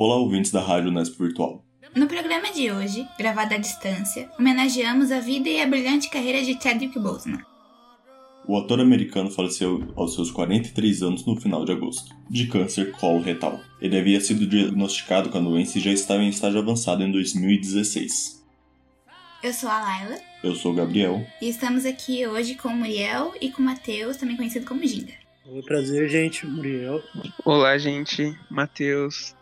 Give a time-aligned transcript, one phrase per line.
[0.00, 1.64] Olá, ouvintes da Rádio Nesp Virtual.
[1.92, 6.52] No programa de hoje, gravado à distância, homenageamos a vida e a brilhante carreira de
[6.52, 7.42] Chadwick Boseman.
[8.46, 13.58] O ator americano faleceu aos seus 43 anos no final de agosto, de câncer coloretal.
[13.80, 18.46] Ele havia sido diagnosticado com a doença e já estava em estágio avançado em 2016.
[19.42, 20.16] Eu sou a Laila.
[20.44, 21.26] Eu sou o Gabriel.
[21.42, 25.14] E estamos aqui hoje com o Muriel e com o Matheus, também conhecido como Ginga.
[25.44, 26.46] Oi, prazer, gente.
[26.46, 27.02] Muriel.
[27.44, 28.32] Olá, gente.
[28.48, 29.36] Matheus.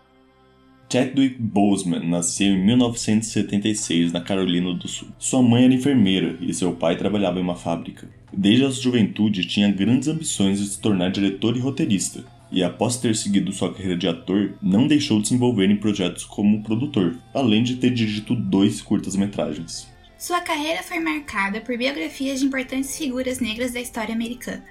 [0.88, 5.08] Chadwick Boseman nasceu em 1976 na Carolina do Sul.
[5.18, 8.08] Sua mãe era enfermeira e seu pai trabalhava em uma fábrica.
[8.32, 13.16] Desde a juventude tinha grandes ambições de se tornar diretor e roteirista, e após ter
[13.16, 17.64] seguido sua carreira de ator, não deixou de se envolver em projetos como produtor, além
[17.64, 19.88] de ter dirigido dois curtas-metragens.
[20.16, 24.64] Sua carreira foi marcada por biografias de importantes figuras negras da história americana,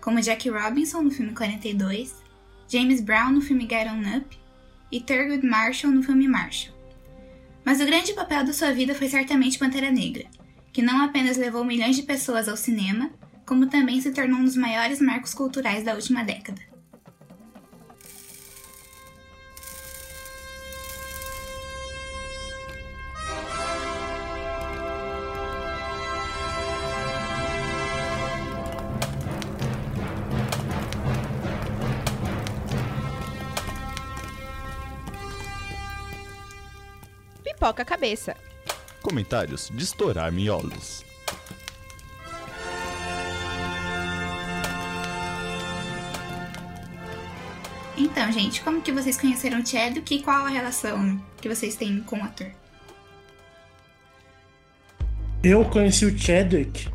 [0.00, 2.16] como Jackie Robinson no filme 42,
[2.70, 4.47] James Brown no filme Get On Up
[4.90, 6.74] e Thurgood Marshall no filme Marshall.
[7.64, 10.24] Mas o grande papel da sua vida foi certamente Pantera Negra,
[10.72, 13.10] que não apenas levou milhões de pessoas ao cinema,
[13.44, 16.60] como também se tornou um dos maiores marcos culturais da última década.
[37.68, 38.34] Pipoca Cabeça.
[39.02, 41.04] Comentários de estourar miolos.
[47.96, 52.00] Então, gente, como que vocês conheceram o Chadwick e qual a relação que vocês têm
[52.00, 52.50] com o ator?
[55.42, 56.88] Eu conheci o Chadwick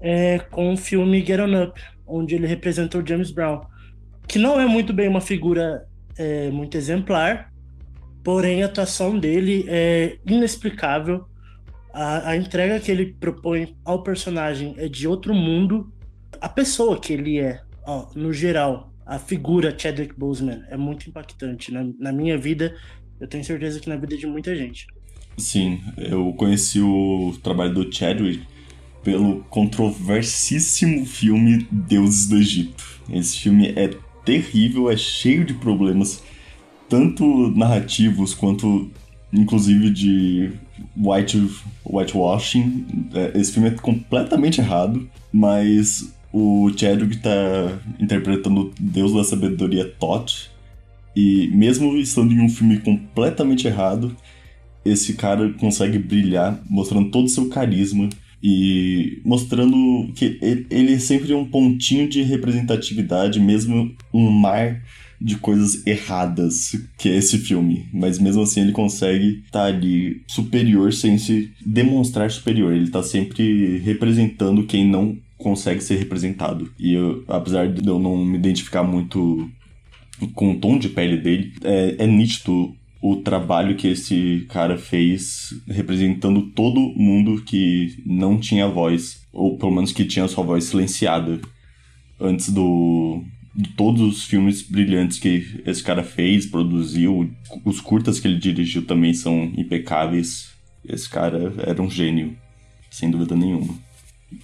[0.00, 3.60] é, com o filme Get On Up, onde ele representou James Brown,
[4.26, 5.86] que não é muito bem uma figura
[6.18, 7.49] é, muito exemplar,
[8.22, 11.24] porém a atuação dele é inexplicável.
[11.92, 15.92] A, a entrega que ele propõe ao personagem é de outro mundo.
[16.40, 21.72] A pessoa que ele é, ó, no geral, a figura Chadwick Boseman é muito impactante.
[21.72, 22.76] Na, na minha vida,
[23.18, 24.86] eu tenho certeza que na vida de muita gente.
[25.36, 28.46] Sim, eu conheci o trabalho do Chadwick
[29.02, 32.84] pelo controversíssimo filme Deuses do Egito.
[33.10, 33.90] Esse filme é
[34.24, 36.22] terrível, é cheio de problemas,
[36.90, 38.90] tanto narrativos quanto
[39.32, 40.50] inclusive de
[40.96, 41.50] white,
[41.84, 43.08] whitewashing.
[43.14, 50.50] É, esse filme é completamente errado, mas o Chadwick tá interpretando Deus da Sabedoria Tot.
[51.14, 54.14] E mesmo estando em um filme completamente errado,
[54.84, 58.08] esse cara consegue brilhar, mostrando todo o seu carisma
[58.42, 60.38] e mostrando que
[60.70, 64.80] ele sempre é um pontinho de representatividade, mesmo um mar
[65.20, 67.86] de coisas erradas que é esse filme.
[67.92, 72.72] Mas mesmo assim ele consegue estar tá ali superior sem se demonstrar superior.
[72.72, 76.72] Ele tá sempre representando quem não consegue ser representado.
[76.78, 79.50] E eu, apesar de eu não me identificar muito
[80.34, 85.54] com o tom de pele dele, é, é nítido o trabalho que esse cara fez
[85.66, 91.40] representando todo mundo que não tinha voz, ou pelo menos que tinha sua voz silenciada
[92.20, 93.24] antes do
[93.76, 97.30] todos os filmes brilhantes que esse cara fez, produziu,
[97.64, 100.52] os curtas que ele dirigiu também são impecáveis.
[100.84, 102.36] Esse cara era um gênio,
[102.90, 103.74] sem dúvida nenhuma.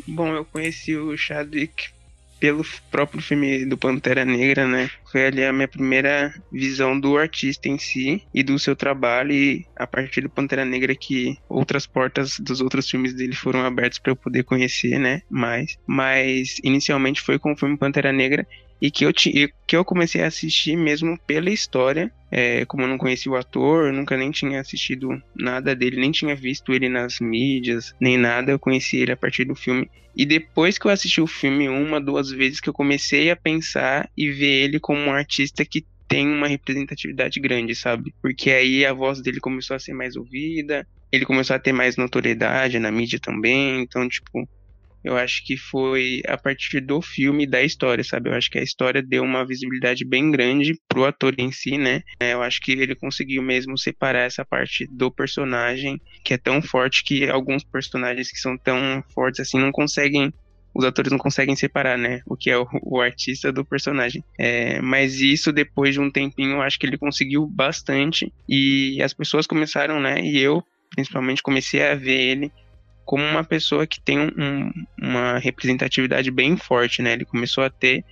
[0.06, 1.96] Bom, eu conheci o Chadwick
[2.38, 4.90] pelo próprio filme do Pantera Negra, né?
[5.10, 9.66] Foi ali a minha primeira visão do artista em si e do seu trabalho e
[9.74, 14.12] a partir do Pantera Negra que outras portas dos outros filmes dele foram abertas para
[14.12, 15.22] eu poder conhecer, né?
[15.30, 18.46] Mais, mas inicialmente foi com o filme Pantera Negra
[18.80, 22.12] e que eu, que eu comecei a assistir mesmo pela história.
[22.30, 26.34] É, como eu não conhecia o ator, nunca nem tinha assistido nada dele, nem tinha
[26.34, 28.52] visto ele nas mídias, nem nada.
[28.52, 29.88] Eu conheci ele a partir do filme.
[30.14, 34.10] E depois que eu assisti o filme uma, duas vezes, que eu comecei a pensar
[34.16, 38.14] e ver ele como um artista que tem uma representatividade grande, sabe?
[38.22, 41.96] Porque aí a voz dele começou a ser mais ouvida, ele começou a ter mais
[41.96, 43.80] notoriedade na mídia também.
[43.80, 44.48] Então, tipo,
[45.06, 48.28] eu acho que foi a partir do filme da história, sabe?
[48.28, 52.02] Eu acho que a história deu uma visibilidade bem grande pro ator em si, né?
[52.18, 56.60] É, eu acho que ele conseguiu mesmo separar essa parte do personagem, que é tão
[56.60, 60.32] forte que alguns personagens que são tão fortes assim não conseguem
[60.74, 62.20] os atores não conseguem separar, né?
[62.26, 64.22] O que é o, o artista do personagem.
[64.38, 68.30] É, mas isso, depois de um tempinho, eu acho que ele conseguiu bastante.
[68.46, 70.20] E as pessoas começaram, né?
[70.20, 70.62] E eu,
[70.94, 72.52] principalmente, comecei a ver ele
[73.06, 77.12] como uma pessoa que tem um, uma representatividade bem forte, né?
[77.12, 78.04] Ele começou a ter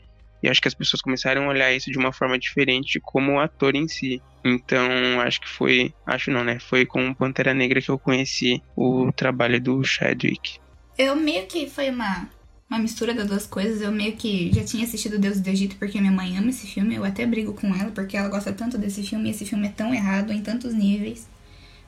[0.42, 3.74] E acho que as pessoas começaram a olhar isso de uma forma diferente como ator
[3.74, 4.22] em si.
[4.44, 4.86] Então,
[5.22, 5.92] acho que foi.
[6.06, 6.58] Acho não, né?
[6.60, 10.58] Foi com Pantera Negra que eu conheci o trabalho do Chadwick.
[10.96, 12.28] Eu meio que foi uma,
[12.70, 13.80] uma mistura das duas coisas.
[13.80, 16.94] Eu meio que já tinha assistido Deus do Egito porque minha mãe ama esse filme.
[16.94, 19.70] Eu até brigo com ela porque ela gosta tanto desse filme e esse filme é
[19.70, 21.28] tão errado em tantos níveis.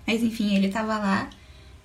[0.07, 1.31] Mas enfim, ele tava lá.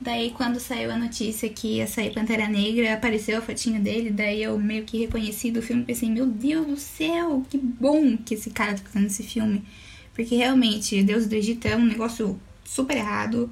[0.02, 4.10] Daí, quando saiu a notícia que ia sair Pantera Negra, apareceu a fotinho dele.
[4.10, 8.18] Daí, eu meio que reconheci do filme e pensei: Meu Deus do céu, que bom
[8.18, 9.64] que esse cara tá fazendo esse filme.
[10.16, 13.52] Porque realmente, Deus do Egito é um negócio super errado.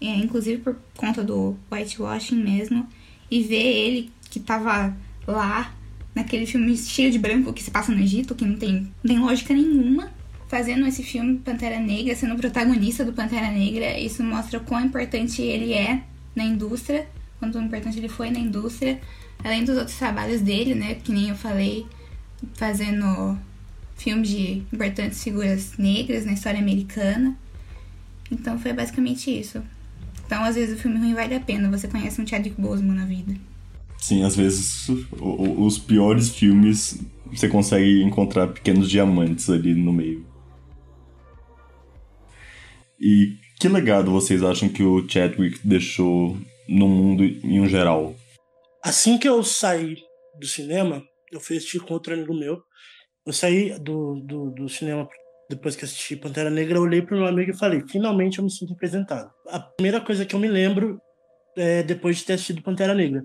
[0.00, 2.88] É, inclusive por conta do whitewashing mesmo.
[3.30, 5.72] E ver ele que tava lá,
[6.12, 9.18] naquele filme cheio de branco que se passa no Egito, que não tem, não tem
[9.20, 10.15] lógica nenhuma
[10.48, 15.42] fazendo esse filme Pantera Negra, sendo protagonista do Pantera Negra, isso mostra o quão importante
[15.42, 16.02] ele é
[16.34, 17.08] na indústria,
[17.38, 19.00] quanto importante ele foi na indústria,
[19.42, 21.86] além dos outros trabalhos dele, né, que nem eu falei,
[22.54, 23.38] fazendo
[23.96, 27.36] filmes de importantes figuras negras na história americana.
[28.30, 29.62] Então foi basicamente isso.
[30.26, 31.70] Então, às vezes, o filme ruim vale a pena.
[31.70, 33.36] Você conhece um Chadwick Boseman na vida.
[33.96, 34.88] Sim, às vezes
[35.20, 37.00] os piores filmes
[37.32, 40.24] você consegue encontrar pequenos diamantes ali no meio.
[43.00, 46.36] E que legado vocês acham que o Chadwick deixou
[46.68, 48.14] no mundo em geral?
[48.82, 49.96] Assim que eu saí
[50.38, 51.02] do cinema,
[51.32, 52.62] eu fui assistir com outro amigo meu.
[53.26, 55.08] Eu saí do, do, do cinema
[55.48, 58.50] depois que assisti Pantera Negra, eu olhei pro meu amigo e falei: finalmente eu me
[58.50, 59.30] sinto representado.
[59.48, 61.00] A primeira coisa que eu me lembro
[61.56, 63.24] é depois de ter assistido Pantera Negra.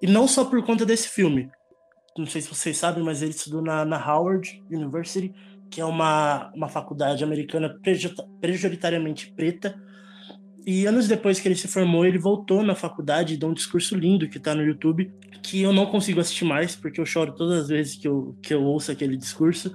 [0.00, 1.50] E não só por conta desse filme.
[2.16, 5.32] Não sei se vocês sabem, mas ele estudou na, na Howard University
[5.70, 7.78] que é uma, uma faculdade americana
[8.40, 9.80] prioritariamente preta.
[10.66, 13.96] E anos depois que ele se formou, ele voltou na faculdade e deu um discurso
[13.96, 15.10] lindo que está no YouTube,
[15.42, 18.52] que eu não consigo assistir mais, porque eu choro todas as vezes que eu, que
[18.52, 19.74] eu ouço aquele discurso.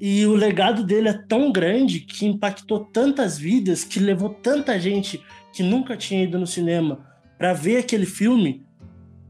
[0.00, 5.22] E o legado dele é tão grande que impactou tantas vidas, que levou tanta gente
[5.52, 7.04] que nunca tinha ido no cinema
[7.36, 8.64] para ver aquele filme,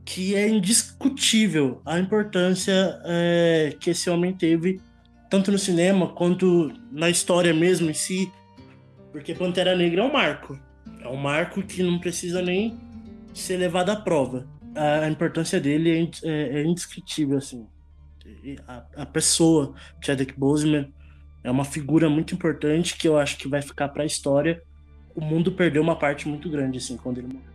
[0.04, 4.80] que é indiscutível a importância é, que esse homem teve
[5.28, 8.32] tanto no cinema quanto na história mesmo em si,
[9.12, 10.58] porque Pantera Negra é um marco.
[11.00, 12.78] É um marco que não precisa nem
[13.34, 14.46] ser levado à prova.
[14.74, 17.66] A, importância dele é, é, é indescritível, assim.
[18.96, 20.92] A, pessoa, Chadwick Boseman,
[21.42, 24.62] é uma figura muito importante que eu acho que vai ficar para a história.
[25.14, 27.48] O mundo perdeu uma parte muito grande, assim, quando ele morreu.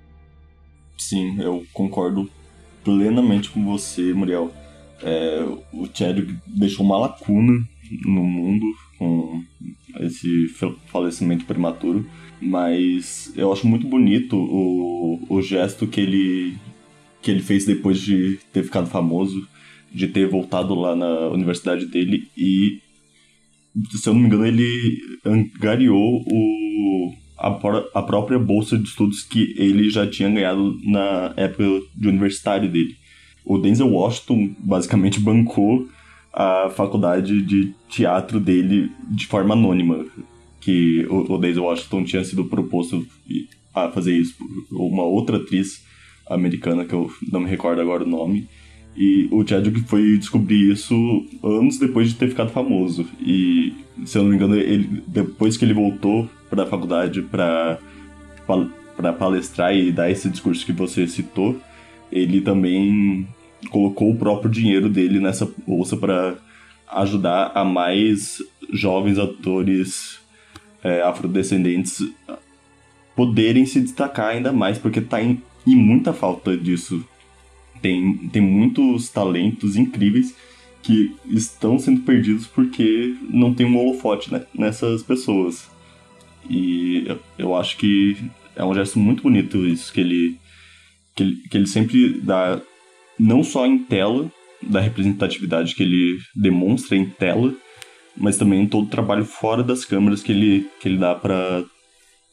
[0.97, 2.29] Sim, eu concordo
[2.83, 4.51] plenamente com você, Muriel.
[5.03, 7.61] É, o Chadwick deixou uma lacuna
[8.05, 8.65] no mundo
[8.97, 9.43] com
[9.99, 10.47] esse
[10.87, 12.07] falecimento prematuro,
[12.41, 16.57] mas eu acho muito bonito o, o gesto que ele,
[17.21, 19.45] que ele fez depois de ter ficado famoso,
[19.93, 22.79] de ter voltado lá na universidade dele e,
[23.91, 27.49] se eu não me engano, ele angariou o, a,
[27.99, 33.02] a própria bolsa de estudos que ele já tinha ganhado na época de universitário dele
[33.45, 35.87] o Denzel Washington basicamente bancou
[36.31, 40.05] a faculdade de teatro dele de forma anônima.
[40.59, 43.05] Que o, o Denzel Washington tinha sido proposto
[43.73, 45.83] a fazer isso por uma outra atriz
[46.29, 48.47] americana, que eu não me recordo agora o nome.
[48.95, 50.95] E o Chadwick foi descobrir isso
[51.43, 53.05] anos depois de ter ficado famoso.
[53.19, 53.73] E,
[54.05, 57.79] se eu não me engano, ele, depois que ele voltou para a faculdade para
[59.17, 61.59] palestrar e dar esse discurso que você citou,
[62.13, 63.27] ele também
[63.69, 66.35] colocou o próprio dinheiro dele nessa bolsa para
[66.91, 68.37] ajudar a mais
[68.71, 70.19] jovens atores
[70.83, 72.07] é, afrodescendentes
[73.15, 77.03] poderem se destacar ainda mais, porque tá em, em muita falta disso.
[77.81, 80.35] Tem, tem muitos talentos incríveis
[80.81, 85.69] que estão sendo perdidos porque não tem um holofote né, nessas pessoas.
[86.49, 88.17] E eu, eu acho que
[88.55, 90.37] é um gesto muito bonito isso que ele
[91.15, 92.59] que ele, que ele sempre dá,
[93.19, 97.53] não só em tela, da representatividade que ele demonstra em tela,
[98.15, 101.63] mas também em todo o trabalho fora das câmeras que ele, que ele dá para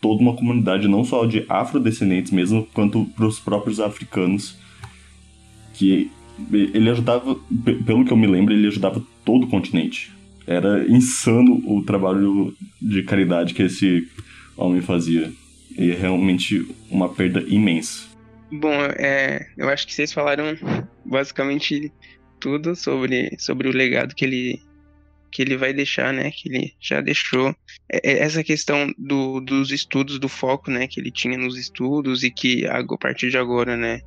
[0.00, 4.56] toda uma comunidade, não só de afrodescendentes mesmo, quanto para os próprios africanos.
[5.75, 6.10] Que
[6.52, 7.37] ele ajudava,
[7.87, 10.12] pelo que eu me lembro, ele ajudava todo o continente.
[10.46, 14.08] Era insano o trabalho de caridade que esse
[14.56, 15.32] homem fazia.
[15.78, 18.10] E é realmente uma perda imensa.
[18.52, 20.57] Bom, é, eu acho que vocês falaram
[21.04, 21.92] basicamente
[22.40, 24.61] tudo sobre, sobre o legado que ele,
[25.30, 26.30] que ele vai deixar, né?
[26.30, 27.54] Que ele já deixou.
[27.90, 30.87] É, é essa questão do, dos estudos, do foco, né?
[30.88, 34.00] Que ele tinha nos estudos e que a partir de agora, né?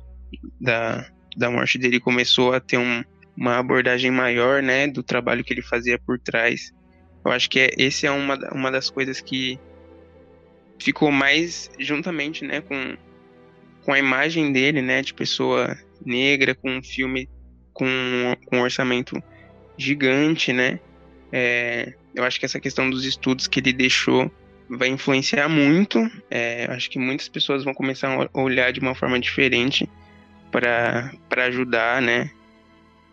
[0.60, 3.02] Da, da morte dele começou a ter um,
[3.36, 6.72] uma abordagem maior, né, do trabalho que ele fazia por trás.
[7.24, 9.58] Eu acho que é, esse é uma, uma das coisas que
[10.78, 12.96] ficou mais juntamente, né, com,
[13.84, 17.28] com a imagem dele, né, de pessoa negra, com um filme
[17.72, 17.86] com,
[18.46, 19.22] com um orçamento
[19.76, 20.78] gigante, né,
[21.32, 24.30] é, eu acho que essa questão dos estudos que ele deixou
[24.68, 25.98] vai influenciar muito.
[26.30, 29.88] É, acho que muitas pessoas vão começar a olhar de uma forma diferente
[30.50, 31.10] para
[31.48, 32.30] ajudar, né,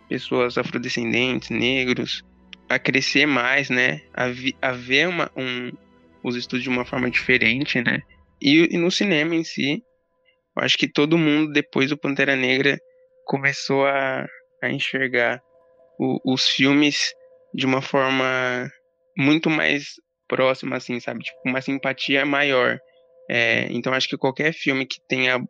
[0.08, 2.24] pessoas afrodescendentes, negros,
[2.70, 5.72] a crescer mais, né, a, vi, a ver uma, um,
[6.24, 8.04] os estudos de uma forma diferente, né,
[8.40, 9.84] e, e no cinema em si,
[10.56, 12.80] eu acho que todo mundo depois do Pantera Negra
[13.26, 14.28] começou a,
[14.62, 15.42] a enxergar
[16.00, 17.14] o, os filmes
[17.54, 18.70] de uma forma
[19.18, 19.96] muito mais
[20.28, 21.24] próxima, assim, sabe?
[21.24, 22.80] Tipo, uma simpatia maior.
[23.30, 25.42] É, então acho que qualquer filme que tenha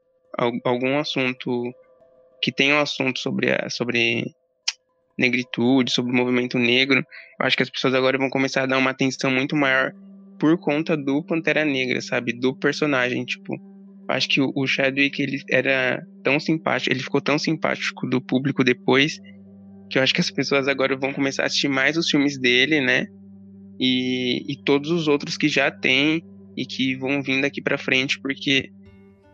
[0.64, 1.74] algum assunto
[2.42, 4.26] que tenha um assunto sobre a, sobre
[5.18, 7.00] negritude, sobre o movimento negro,
[7.40, 9.94] eu acho que as pessoas agora vão começar a dar uma atenção muito maior
[10.40, 12.34] por conta do Pantera Negra, sabe?
[12.34, 13.56] Do personagem, tipo,
[14.12, 19.20] acho que o, Chadwick ele era tão simpático, ele ficou tão simpático do público depois
[19.90, 22.80] que eu acho que as pessoas agora vão começar a assistir mais os filmes dele,
[22.80, 23.08] né?
[23.80, 26.24] E, e todos os outros que já tem
[26.56, 28.72] e que vão vir daqui para frente, porque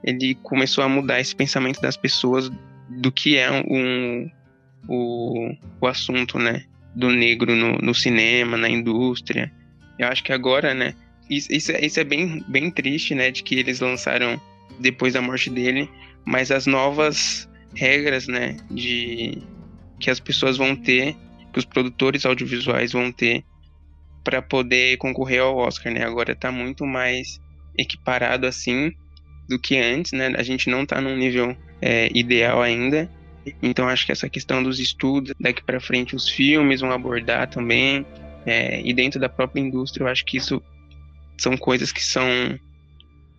[0.04, 2.50] ele começou a mudar esse pensamento das pessoas
[2.90, 4.30] do que é um,
[4.88, 6.64] o, o assunto, né?
[6.96, 9.52] Do negro no, no cinema, na indústria.
[10.00, 10.96] Eu acho que agora, né?
[11.30, 13.30] Isso, isso, isso é bem, bem triste, né?
[13.30, 14.42] De que eles lançaram
[14.80, 15.90] depois da morte dele,
[16.26, 18.58] mas as novas regras, né?
[18.70, 19.42] De
[20.00, 21.16] que as pessoas vão ter,
[21.52, 23.44] que os produtores audiovisuais vão ter
[24.24, 26.04] para poder concorrer ao Oscar, né?
[26.04, 27.40] Agora está muito mais
[27.78, 28.92] equiparado assim
[29.48, 30.34] do que antes, né?
[30.36, 33.10] A gente não está num nível é, ideal ainda.
[33.64, 38.06] Então acho que essa questão dos estudos daqui para frente os filmes vão abordar também
[38.46, 40.62] é, e dentro da própria indústria eu acho que isso
[41.38, 42.28] são coisas que são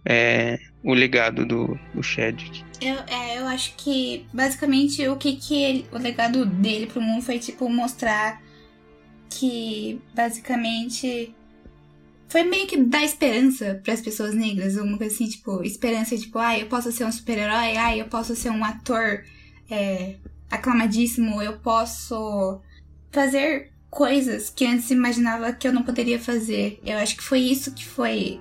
[0.07, 2.65] é, o legado do, do Chadwick.
[2.81, 7.23] Eu, é, eu acho que basicamente o que, que ele, o legado dele pro mundo
[7.23, 8.41] foi tipo mostrar
[9.29, 11.35] que basicamente
[12.29, 16.39] foi meio que dar esperança para as pessoas negras, uma coisa assim, tipo, esperança, tipo,
[16.39, 19.25] ah, eu posso ser um super-herói, ah, eu posso ser um ator
[19.71, 20.17] é,
[20.51, 22.61] aclamadíssimo, eu posso
[23.11, 26.79] fazer coisas que antes imaginava que eu não poderia fazer.
[26.85, 28.41] Eu acho que foi isso que foi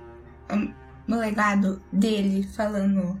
[1.08, 3.20] o legado dele falando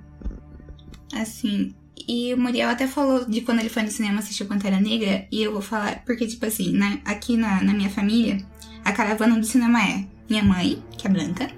[1.14, 1.74] assim.
[2.06, 5.42] E o Muriel até falou de quando ele foi no cinema assistir Pantera Negra, e
[5.42, 8.38] eu vou falar, porque, tipo assim, né, aqui na, na minha família,
[8.84, 11.50] a caravana do cinema é minha mãe, que é branca,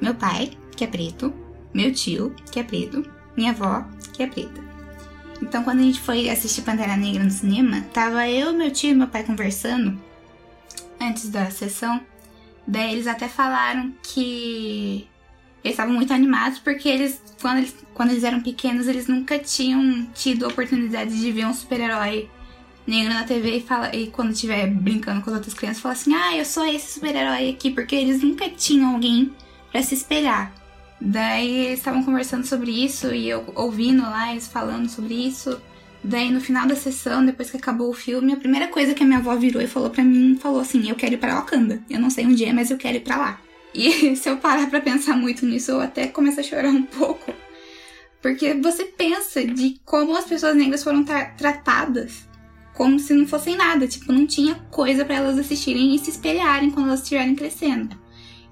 [0.00, 1.32] meu pai, que é preto,
[1.72, 3.02] meu tio, que é preto,
[3.36, 4.68] minha avó, que é preta.
[5.40, 8.94] Então, quando a gente foi assistir Pantera Negra no cinema, tava eu, meu tio e
[8.94, 9.98] meu pai conversando
[11.00, 12.00] antes da sessão.
[12.66, 15.08] Daí eles até falaram que
[15.64, 20.06] eles estavam muito animados porque eles quando, eles, quando eles eram pequenos, eles nunca tinham
[20.14, 22.28] tido a oportunidade de ver um super-herói
[22.86, 26.14] negro na TV e, fala, e quando estiver brincando com as outras crianças, fala assim:
[26.14, 29.32] Ah, eu sou esse super-herói aqui, porque eles nunca tinham alguém
[29.70, 30.52] para se espelhar.
[31.00, 35.60] Daí eles estavam conversando sobre isso e eu ouvindo lá eles falando sobre isso.
[36.02, 39.06] Daí no final da sessão, depois que acabou o filme, a primeira coisa que a
[39.06, 41.82] minha avó virou e falou para mim, falou assim: "Eu quero ir para Wakanda.
[41.88, 43.40] Eu não sei onde é, mas eu quero ir para lá".
[43.74, 47.32] E se eu parar para pensar muito nisso, eu até começo a chorar um pouco.
[48.20, 52.28] Porque você pensa de como as pessoas negras foram tra tratadas
[52.78, 56.70] como se não fossem nada, tipo, não tinha coisa para elas assistirem e se espelharem
[56.70, 57.96] quando elas estiverem crescendo.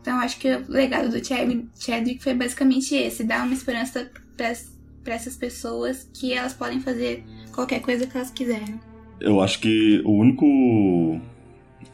[0.02, 5.36] Então, acho que o legado do Chadwick foi basicamente esse: dar uma esperança para essas
[5.36, 8.80] pessoas que elas podem fazer qualquer coisa que elas quiserem.
[9.20, 11.20] Eu acho que o único, o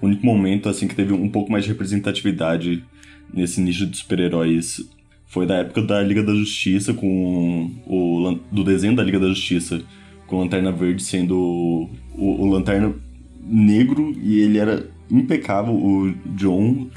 [0.00, 2.82] único momento assim que teve um pouco mais de representatividade
[3.32, 4.80] nesse nicho de super-heróis
[5.26, 9.82] foi da época da Liga da Justiça, com o do desenho da Liga da Justiça,
[10.26, 12.94] com a Lanterna Verde sendo o, o Lanterna
[13.42, 16.88] negro e ele era impecável, o John.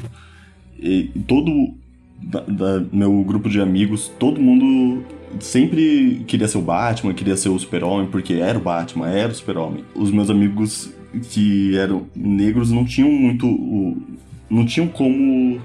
[0.78, 1.74] E todo
[2.22, 5.04] da, da, meu grupo de amigos, todo mundo
[5.40, 9.36] sempre queria ser o Batman, queria ser o Super-Homem, porque era o Batman, era o
[9.36, 9.84] Super-Homem.
[9.96, 10.94] Os meus amigos
[11.30, 13.48] que eram negros não tinham muito.
[14.50, 15.62] não tinham como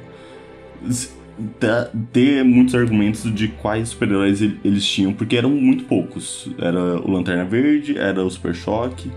[2.13, 6.49] ter muitos argumentos de quais super-heróis eles tinham, porque eram muito poucos.
[6.59, 9.11] Era o Lanterna Verde, era o Super Choque,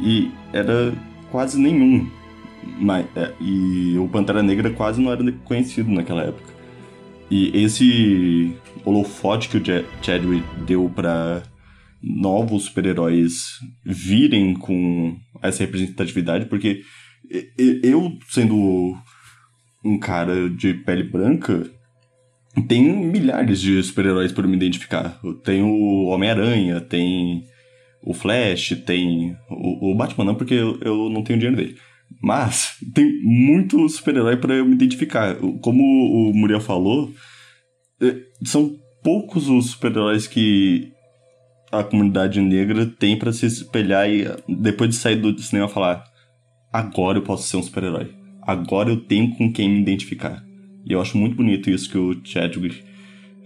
[0.00, 0.92] e era
[1.30, 2.08] quase nenhum.
[2.78, 6.52] Mas, é, e o Pantera Negra quase não era conhecido naquela época.
[7.30, 9.62] E esse holofote que o
[10.02, 11.42] Chadwick deu para
[12.02, 16.82] novos super-heróis virem com essa representatividade, porque
[17.82, 18.94] eu, sendo
[19.84, 21.68] um cara de pele branca,
[22.68, 25.20] tem milhares de super-heróis para me identificar.
[25.42, 27.44] Tem o Homem-Aranha, tem
[28.02, 31.76] o Flash, tem o, o Batman não, porque eu, eu, não tenho dinheiro dele.
[32.22, 35.36] Mas tem muito super-herói para eu me identificar.
[35.60, 37.12] Como o Muriel falou,
[38.00, 40.92] é, são poucos os super-heróis que
[41.72, 46.04] a comunidade negra tem para se espelhar e depois de sair do cinema falar
[46.72, 48.23] agora eu posso ser um super-herói.
[48.46, 50.44] Agora eu tenho com quem me identificar.
[50.84, 52.82] E eu acho muito bonito isso que o Chadwick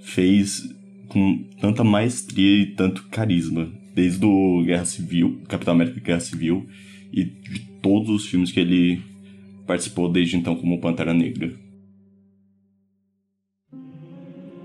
[0.00, 0.68] fez
[1.08, 3.70] com tanta maestria e tanto carisma.
[3.94, 6.66] Desde o Guerra Civil, Capitão América Guerra Civil,
[7.12, 9.00] e de todos os filmes que ele
[9.66, 11.52] participou desde então como Pantera Negra.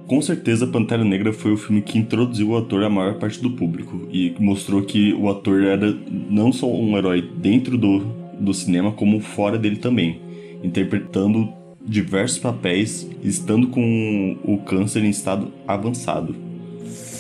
[0.08, 3.52] Com certeza, Pantera Negra foi o filme que introduziu o ator à maior parte do
[3.52, 5.92] público e mostrou que o ator era
[6.30, 10.22] não só um herói dentro do, do cinema, como fora dele também,
[10.63, 11.54] interpretando
[11.86, 16.36] diversos papéis, estando com o câncer em estado avançado.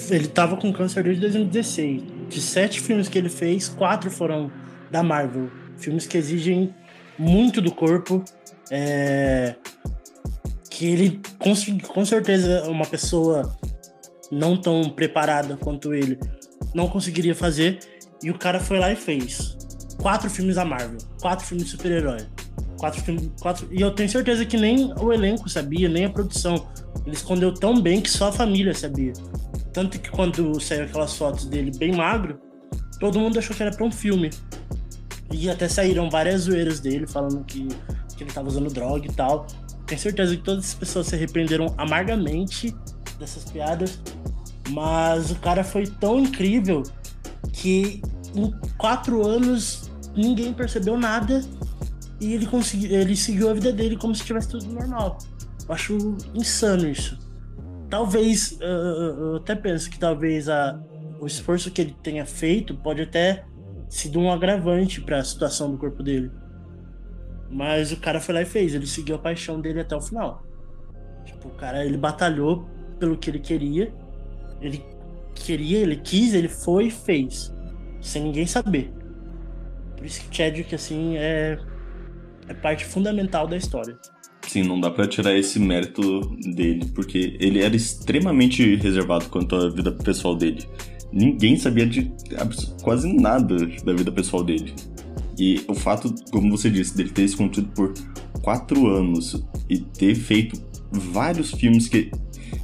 [0.09, 2.03] Ele estava com câncer desde 2016.
[2.29, 4.51] De sete filmes que ele fez, quatro foram
[4.91, 5.49] da Marvel.
[5.77, 6.73] Filmes que exigem
[7.17, 8.23] muito do corpo.
[8.71, 9.55] É...
[10.69, 11.53] Que ele, com,
[11.87, 13.55] com certeza, uma pessoa
[14.31, 16.17] não tão preparada quanto ele
[16.73, 17.79] não conseguiria fazer.
[18.23, 19.57] E o cara foi lá e fez.
[20.03, 20.97] Quatro filmes da Marvel.
[21.21, 22.27] Quatro filmes de super-herói.
[22.77, 23.31] Quatro filmes.
[23.41, 23.65] Quatro...
[23.71, 26.67] E eu tenho certeza que nem o elenco sabia, nem a produção.
[27.05, 29.13] Ele escondeu tão bem que só a família sabia.
[29.71, 32.37] Tanto que quando saiu aquelas fotos dele bem magro,
[32.99, 34.29] todo mundo achou que era pra um filme.
[35.31, 37.65] E até saíram várias zoeiras dele falando que,
[38.17, 39.47] que ele tava usando droga e tal.
[39.87, 42.75] Tenho certeza que todas as pessoas se arrependeram amargamente
[43.17, 44.01] dessas piadas.
[44.69, 46.83] Mas o cara foi tão incrível
[47.53, 48.01] que
[48.35, 51.41] em quatro anos ninguém percebeu nada
[52.19, 55.17] e ele conseguiu, ele seguiu a vida dele como se tivesse tudo normal.
[55.67, 57.17] Eu acho insano isso.
[57.89, 60.81] Talvez, eu até penso que talvez a,
[61.19, 63.45] o esforço que ele tenha feito pode até
[63.87, 66.31] sido um agravante para a situação do corpo dele.
[67.51, 70.43] Mas o cara foi lá e fez, ele seguiu a paixão dele até o final.
[71.23, 72.67] Tipo, o cara, ele batalhou
[72.99, 73.93] pelo que ele queria.
[74.59, 74.83] Ele
[75.35, 77.53] queria, ele quis, ele foi e fez.
[78.01, 78.91] Sem ninguém saber.
[80.03, 81.57] Por isso que Chadwick, assim, é
[82.49, 83.97] é parte fundamental da história.
[84.41, 89.69] Sim, não dá para tirar esse mérito dele, porque ele era extremamente reservado quanto à
[89.69, 90.67] vida pessoal dele.
[91.09, 92.11] Ninguém sabia de
[92.81, 94.73] quase nada da vida pessoal dele.
[95.39, 97.93] E o fato, como você disse, dele ter escondido por
[98.41, 100.61] quatro anos e ter feito
[100.91, 102.11] vários filmes que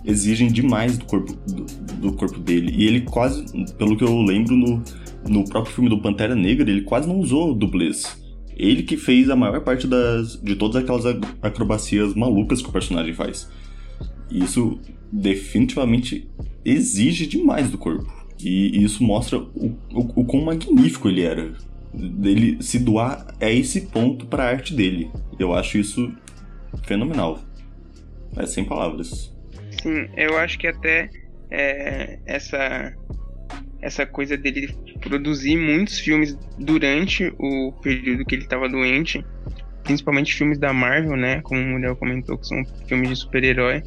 [0.03, 1.63] exigem demais do corpo, do,
[1.95, 2.73] do, corpo dele.
[2.75, 3.45] E ele quase,
[3.77, 4.83] pelo que eu lembro, no,
[5.27, 8.17] no próprio filme do Pantera Negra, ele quase não usou dublês.
[8.55, 11.05] Ele que fez a maior parte das, de todas aquelas
[11.41, 13.49] acrobacias malucas que o personagem faz.
[14.29, 14.79] Isso
[15.11, 16.29] definitivamente
[16.63, 18.11] exige demais do corpo.
[18.39, 21.53] E isso mostra o, o, o quão magnífico ele era.
[21.93, 25.09] Dele se doar a esse ponto para a arte dele.
[25.37, 26.11] Eu acho isso
[26.83, 27.39] fenomenal.
[28.35, 29.33] É sem palavras.
[29.81, 31.09] Sim, eu acho que até
[31.49, 32.93] é, essa
[33.81, 39.23] essa coisa dele produzir muitos filmes durante o período que ele estava doente,
[39.83, 41.41] principalmente filmes da Marvel, né?
[41.41, 43.81] Como o Muriel comentou, que são filmes de super-herói.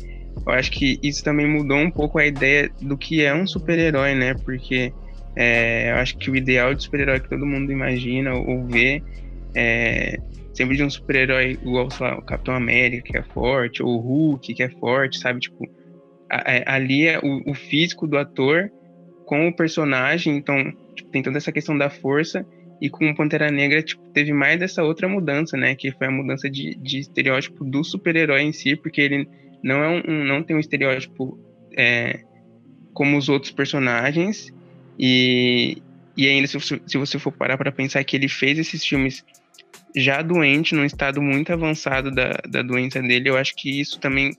[0.46, 4.14] Eu acho que isso também mudou um pouco a ideia do que é um super-herói,
[4.14, 4.34] né?
[4.34, 4.92] Porque
[5.36, 9.02] é, eu acho que o ideal de super-herói que todo mundo imagina ou vê
[9.54, 10.18] é
[10.54, 14.00] sempre de um super-herói igual, sei lá, o Capitão América, que é forte, ou o
[14.00, 15.40] Hulk, que é forte, sabe?
[15.40, 15.68] Tipo,
[16.30, 18.70] a, a, ali é o, o físico do ator
[19.32, 22.44] com o personagem, então tipo, tem toda essa questão da força,
[22.82, 25.74] e com o Pantera Negra tipo, teve mais dessa outra mudança, né?
[25.74, 29.26] Que foi a mudança de, de estereótipo do super-herói em si, porque ele
[29.62, 31.38] não, é um, não tem um estereótipo
[31.74, 32.20] é,
[32.92, 34.52] como os outros personagens,
[34.98, 35.78] e,
[36.14, 39.24] e ainda se você, se você for parar para pensar que ele fez esses filmes
[39.96, 44.36] já doente, num estado muito avançado da, da doença dele, eu acho que isso também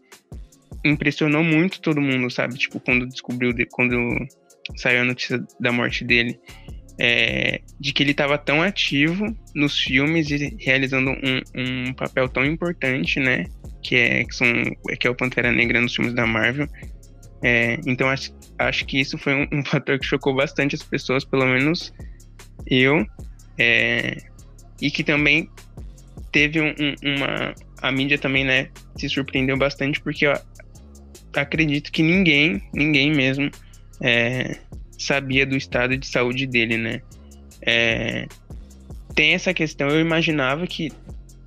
[0.86, 2.60] impressionou muito todo mundo, sabe?
[2.60, 4.28] Tipo, quando descobriu, quando
[4.76, 6.40] saiu a notícia da morte dele,
[7.00, 12.46] é, de que ele estava tão ativo nos filmes e realizando um, um, papel tão
[12.46, 13.46] importante, né?
[13.82, 14.48] Que é, que, são,
[15.00, 16.68] que é o Pantera Negra nos filmes da Marvel.
[17.44, 21.26] É, então acho, acho que isso foi um, um, fator que chocou bastante as pessoas,
[21.26, 21.94] pelo menos
[22.68, 23.06] eu,
[23.58, 24.18] é,
[24.82, 25.50] e que também
[26.32, 26.74] teve um,
[27.04, 27.54] uma.
[27.82, 30.34] A mídia também, né, se surpreendeu bastante, porque eu
[31.36, 33.52] acredito que ninguém, ninguém mesmo,
[34.04, 34.58] é,
[35.00, 37.02] sabia do estado de saúde dele, né?
[37.62, 38.28] É,
[39.16, 40.92] tem essa questão, eu imaginava que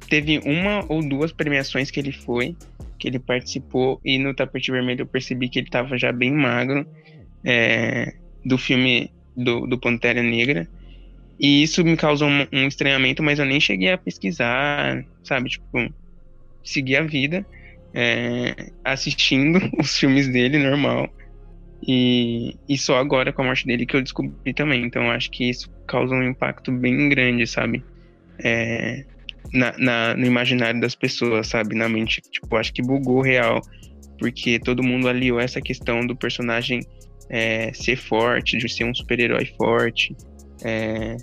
[0.09, 2.57] teve uma ou duas premiações que ele foi,
[2.99, 6.87] que ele participou, e no tapete vermelho eu percebi que ele estava já bem magro
[7.45, 10.67] é, do filme do, do Pantera Negra.
[11.39, 15.51] E isso me causou um, um, estranhamento, mas eu nem cheguei a pesquisar, sabe?
[15.51, 15.93] Tipo,
[16.65, 17.45] seguir a vida
[17.93, 21.13] é, assistindo os filmes dele normal.
[21.83, 24.85] E, e só agora com a morte dele que eu descobri também.
[24.85, 27.85] Então acho que isso causa um impacto bem grande, sabe?
[28.43, 29.05] É,
[29.53, 31.75] na, na, no imaginário das pessoas, sabe?
[31.75, 32.21] Na mente.
[32.21, 33.61] Tipo, acho que bugou real.
[34.19, 36.81] Porque todo mundo aliou essa questão do personagem
[37.29, 40.17] é, ser forte, de ser um super-herói forte.
[40.65, 41.17] É,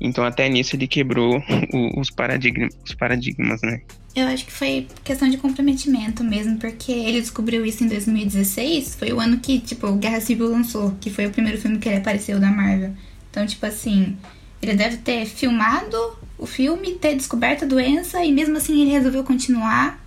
[0.00, 3.82] então até nisso ele quebrou o, os, paradigma, os paradigmas, né?
[4.14, 9.12] Eu acho que foi questão de comprometimento mesmo, porque ele descobriu isso em 2016, foi
[9.12, 12.40] o ano que, tipo, Guerra Civil lançou, que foi o primeiro filme que ele apareceu
[12.40, 12.92] da Marvel.
[13.30, 14.16] Então, tipo assim,
[14.60, 15.96] ele deve ter filmado
[16.36, 20.00] o filme, ter descoberto a doença e mesmo assim ele resolveu continuar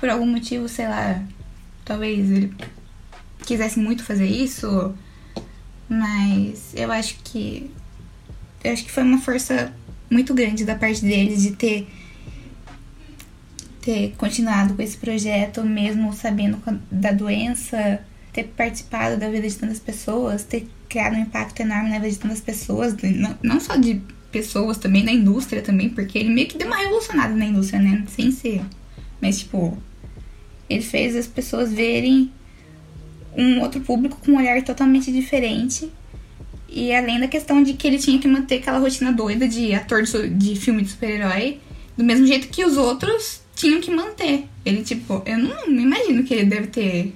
[0.00, 1.22] por algum motivo, sei lá,
[1.84, 2.52] talvez ele
[3.44, 4.94] quisesse muito fazer isso,
[5.88, 7.70] mas eu acho que
[8.64, 9.72] eu acho que foi uma força
[10.10, 11.86] muito grande da parte deles de ter
[13.80, 16.58] ter continuado com esse projeto, mesmo sabendo
[16.90, 18.00] da doença,
[18.32, 22.18] ter participado da vida de tantas pessoas, ter criado um impacto enorme na vida de
[22.18, 22.94] tantas pessoas,
[23.42, 24.00] não, só de
[24.32, 28.04] pessoas, também na indústria também, porque ele meio que deu uma revolucionada na indústria, né?
[28.08, 28.62] Sem ser.
[29.20, 29.76] Mas, tipo,
[30.68, 32.32] ele fez as pessoas verem
[33.36, 35.92] um outro público com um olhar totalmente diferente.
[36.76, 40.02] E além da questão de que ele tinha que manter aquela rotina doida de ator
[40.02, 41.60] de, de filme de super-herói,
[41.96, 44.48] do mesmo jeito que os outros tinham que manter.
[44.64, 47.14] Ele, tipo, eu não, não imagino que ele deve ter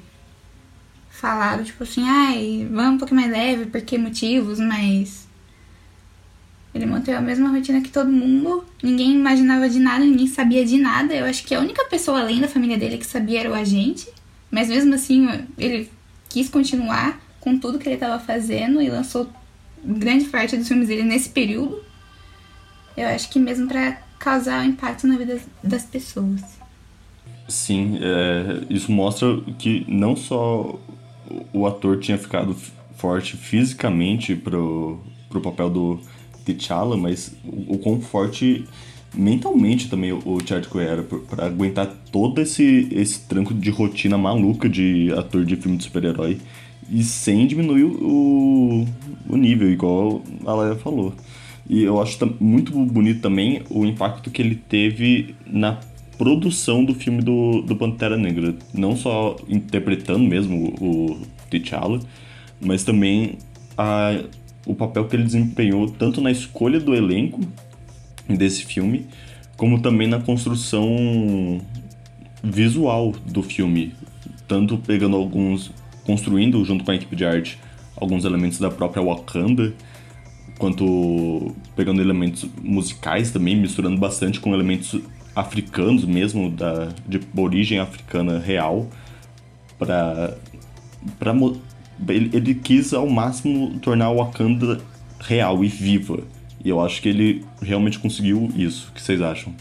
[1.11, 5.27] falado, tipo assim, ai, vamos um pouco mais leve, por que motivos, mas.
[6.73, 10.79] Ele manteve a mesma rotina que todo mundo, ninguém imaginava de nada, ninguém sabia de
[10.79, 11.13] nada.
[11.15, 14.07] Eu acho que a única pessoa além da família dele que sabia era o agente,
[14.53, 15.91] mas mesmo assim ele
[16.29, 19.29] quis continuar com tudo que ele estava fazendo e lançou
[19.85, 21.83] grande parte dos filmes dele nesse período.
[22.97, 26.43] Eu acho que mesmo para causar um impacto na vida das pessoas.
[27.49, 30.79] Sim, é, isso mostra que não só
[31.53, 32.57] o ator tinha ficado
[32.97, 36.01] forte fisicamente pro, pro papel do
[36.45, 38.67] T'Challa, mas o, o quão forte
[39.15, 45.13] mentalmente também o Chadwick era para aguentar todo esse, esse tranco de rotina maluca de
[45.17, 46.39] ator de filme de super-herói
[46.91, 48.87] e sem diminuir o,
[49.29, 51.15] o nível, igual a Leia falou.
[51.69, 55.79] E eu acho muito bonito também o impacto que ele teve na
[56.17, 58.55] produção do filme do, do Pantera Negra.
[58.73, 61.21] Não só interpretando mesmo o, o
[61.51, 62.01] T'Challa,
[62.61, 63.39] mas também
[63.77, 64.19] a,
[64.67, 67.41] o papel que ele desempenhou tanto na escolha do elenco
[68.29, 69.07] desse filme,
[69.57, 71.61] como também na construção
[72.43, 73.95] visual do filme.
[74.47, 75.71] Tanto pegando alguns.
[76.09, 77.61] Construindo junto com a equipe de arte
[77.95, 79.75] alguns elementos da própria Wakanda
[80.59, 85.01] quanto pegando elementos musicais também, misturando bastante com elementos
[85.37, 88.89] africanos mesmo, da, de origem africana real,
[89.79, 90.35] para
[91.19, 91.35] para
[92.15, 94.81] ele, ele quis ao máximo tornar o Wakanda
[95.21, 96.23] real e viva.
[96.65, 98.89] E eu acho que ele realmente conseguiu isso.
[98.91, 99.55] O que vocês acham?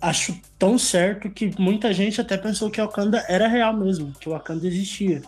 [0.00, 4.28] Acho tão certo que muita gente até pensou que o Wakanda era real mesmo, que
[4.28, 5.22] o Wakanda existia.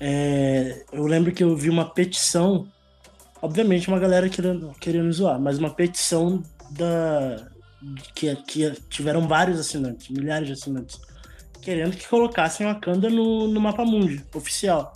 [0.00, 2.68] É, eu lembro que eu vi uma petição
[3.44, 7.46] Obviamente, uma galera querendo, querendo zoar, mas uma petição da.
[8.14, 10.98] Que, que tiveram vários assinantes, milhares de assinantes,
[11.60, 14.94] querendo que colocassem Wakanda no, no mapa mundi oficial.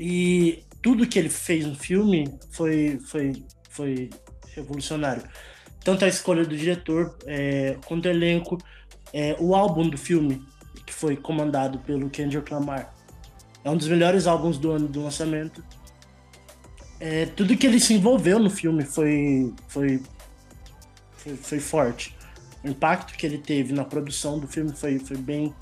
[0.00, 4.08] E tudo que ele fez no filme foi, foi, foi
[4.54, 5.24] revolucionário.
[5.84, 8.56] Tanto a escolha do diretor, é, quanto o elenco,
[9.12, 10.42] é, o álbum do filme,
[10.86, 12.93] que foi comandado pelo Kendrick Lamar.
[13.64, 15.64] É um dos melhores álbuns do ano do lançamento
[17.00, 20.00] é, tudo que ele se envolveu no filme foi, foi,
[21.12, 22.16] foi, foi, forte.
[22.64, 25.54] O impacto que ele teve na produção do filme foi, foi bem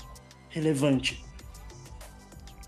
[0.49, 1.21] relevante.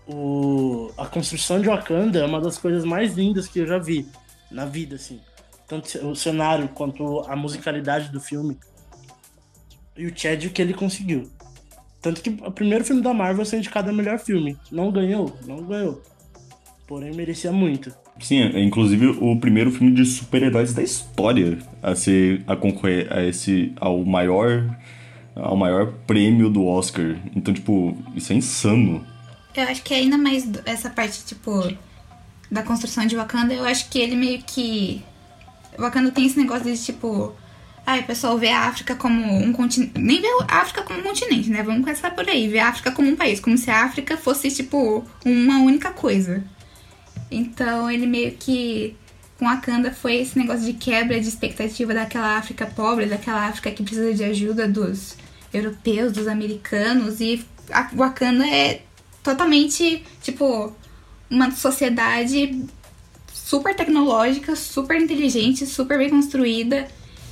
[0.06, 4.06] O, a construção de Wakanda é uma das coisas mais lindas que eu já vi
[4.50, 5.20] na vida, assim.
[5.66, 8.58] Tanto o cenário quanto a musicalidade do filme.
[9.96, 11.30] E o Chad que ele conseguiu.
[12.06, 14.56] Tanto que o primeiro filme da Marvel foi indicado a melhor filme.
[14.70, 16.00] Não ganhou, não ganhou.
[16.86, 17.92] Porém, merecia muito.
[18.20, 23.24] Sim, é inclusive o primeiro filme de super-heróis da história a ser a concorrer a
[23.24, 24.72] esse ao maior
[25.34, 27.16] ao maior prêmio do Oscar.
[27.34, 29.04] Então, tipo, isso é insano.
[29.52, 31.74] Eu acho que é ainda mais essa parte, tipo,
[32.48, 35.02] da construção de Wakanda, eu acho que ele meio que.
[35.76, 37.34] Wakanda tem esse negócio de tipo.
[37.86, 39.96] Ai, o pessoal vê a África como um continente.
[39.96, 41.62] Nem vê a África como um continente, né?
[41.62, 42.48] Vamos começar por aí.
[42.48, 43.38] Vê a África como um país.
[43.38, 46.42] Como se a África fosse, tipo, uma única coisa.
[47.30, 48.96] Então ele meio que.
[49.38, 53.82] Com Wakanda foi esse negócio de quebra de expectativa daquela África pobre, daquela África que
[53.82, 55.14] precisa de ajuda dos
[55.52, 57.20] europeus, dos americanos.
[57.20, 58.82] E a Wakanda é
[59.22, 60.74] totalmente, tipo,
[61.30, 62.64] uma sociedade
[63.32, 66.88] super tecnológica, super inteligente, super bem construída.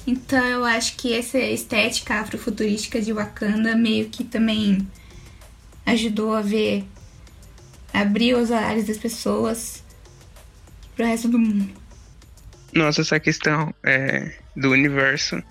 [0.07, 4.87] Então eu acho que essa estética afrofuturística de Wakanda meio que também
[5.87, 6.85] ajudou a ver,
[7.93, 9.83] abrir os olhares das pessoas
[10.95, 11.71] pro resto do mundo.
[12.73, 15.43] Nossa, essa questão é, do universo,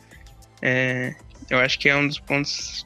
[0.61, 1.15] é,
[1.49, 2.85] eu acho que é um dos pontos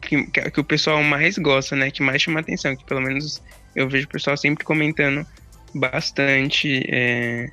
[0.00, 1.90] que, que, o pessoal mais gosta, né?
[1.90, 3.42] Que mais chama atenção, que pelo menos
[3.74, 5.26] eu vejo o pessoal sempre comentando
[5.74, 6.82] bastante.
[6.88, 7.50] É,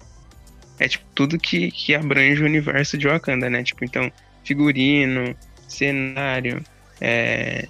[0.80, 3.64] é tipo tudo que, que abrange o universo de Wakanda, né?
[3.64, 4.12] Tipo, então,
[4.44, 5.36] figurino,
[5.68, 6.64] cenário,
[7.02, 7.68] é,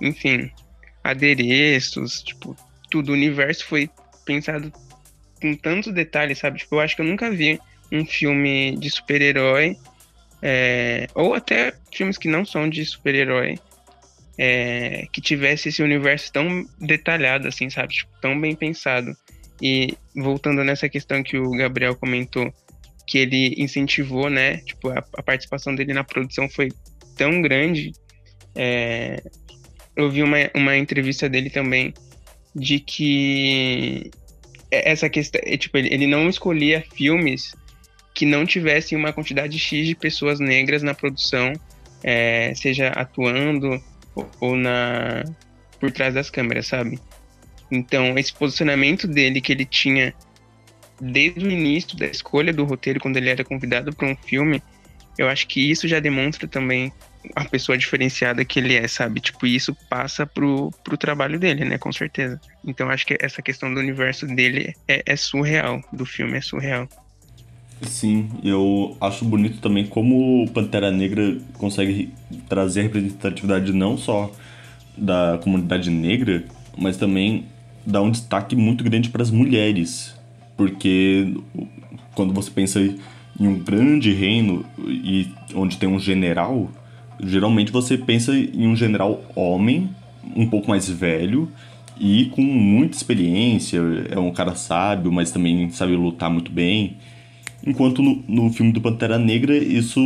[0.00, 0.50] enfim,
[1.02, 2.56] adereços, tipo,
[2.90, 3.10] tudo.
[3.10, 3.90] O universo foi
[4.24, 4.72] pensado
[5.40, 6.58] com tantos detalhes, sabe?
[6.58, 7.60] Tipo, eu acho que eu nunca vi
[7.92, 9.76] um filme de super-herói,
[10.40, 13.58] é, ou até filmes que não são de super-herói,
[14.38, 17.94] é, que tivesse esse universo tão detalhado, assim, sabe?
[17.94, 19.16] Tipo, tão bem pensado.
[19.62, 22.52] E voltando nessa questão que o Gabriel comentou,
[23.06, 24.58] que ele incentivou, né?
[24.58, 26.70] Tipo, a, a participação dele na produção foi
[27.16, 27.92] tão grande.
[28.54, 29.22] É,
[29.96, 31.94] eu vi uma, uma entrevista dele também
[32.54, 34.10] de que
[34.70, 37.54] essa questão, é, tipo, ele, ele não escolhia filmes
[38.14, 41.52] que não tivessem uma quantidade X de pessoas negras na produção,
[42.02, 43.82] é, seja atuando
[44.40, 45.24] ou na
[45.80, 46.98] por trás das câmeras, sabe?
[47.74, 50.14] Então, esse posicionamento dele que ele tinha
[51.00, 54.62] desde o início da escolha do roteiro, quando ele era convidado para um filme,
[55.18, 56.92] eu acho que isso já demonstra também
[57.34, 59.20] a pessoa diferenciada que ele é, sabe?
[59.20, 61.78] Tipo, isso passa pro, pro trabalho dele, né?
[61.78, 62.40] Com certeza.
[62.64, 66.88] Então, acho que essa questão do universo dele é, é surreal, do filme é surreal.
[67.82, 72.12] Sim, eu acho bonito também como Pantera Negra consegue
[72.48, 74.30] trazer representatividade não só
[74.96, 76.44] da comunidade negra,
[76.78, 77.46] mas também
[77.86, 80.14] dá um destaque muito grande para as mulheres.
[80.56, 81.34] Porque
[82.14, 86.70] quando você pensa em um grande reino e onde tem um general,
[87.22, 89.90] geralmente você pensa em um general homem,
[90.34, 91.50] um pouco mais velho
[91.98, 96.96] e com muita experiência, é um cara sábio, mas também sabe lutar muito bem.
[97.66, 100.00] Enquanto no, no filme do Pantera Negra isso,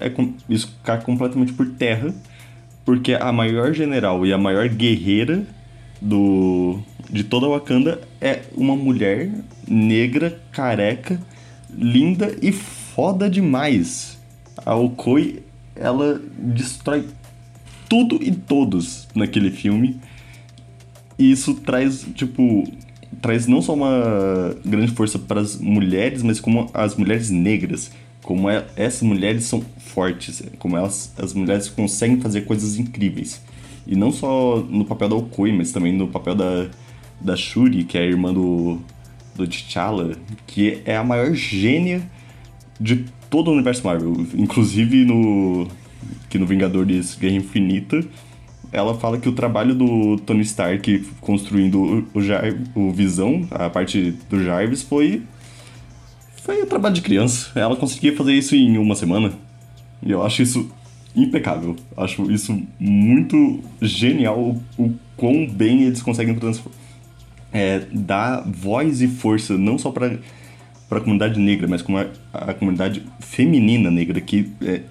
[0.00, 0.10] é,
[0.48, 2.14] isso cai completamente por terra,
[2.84, 5.46] porque a maior general e a maior guerreira
[6.04, 9.30] do, de toda Wakanda é uma mulher
[9.66, 11.18] negra, careca,
[11.74, 14.18] linda e foda demais.
[14.64, 15.42] A Okoi,
[15.74, 17.06] ela destrói
[17.88, 19.98] tudo e todos naquele filme.
[21.18, 22.70] E isso traz, tipo,
[23.22, 27.90] traz não só uma grande força para as mulheres, mas como as mulheres negras.
[28.22, 33.40] Como é, essas mulheres são fortes, como elas, as mulheres conseguem fazer coisas incríveis.
[33.86, 36.66] E não só no papel da Okoi, mas também no papel da,
[37.20, 38.78] da Shuri, que é a irmã do,
[39.34, 40.16] do T'Challa,
[40.46, 42.02] que é a maior gênia
[42.80, 44.14] de todo o universo Marvel.
[44.34, 45.68] Inclusive no,
[46.28, 48.04] que no Vingadores Guerra Infinita,
[48.72, 52.42] ela fala que o trabalho do Tony Stark construindo o, Jar
[52.74, 55.22] o Visão, a parte do Jarvis, foi.
[56.42, 57.58] Foi o trabalho de criança.
[57.58, 59.32] Ela conseguia fazer isso em uma semana.
[60.02, 60.70] E eu acho isso
[61.14, 61.76] impecável.
[61.96, 66.36] Acho isso muito genial o, o quão bem eles conseguem
[67.52, 70.18] é, dar voz e força não só para
[70.88, 74.82] para a comunidade negra, mas como a, a comunidade feminina negra, que é,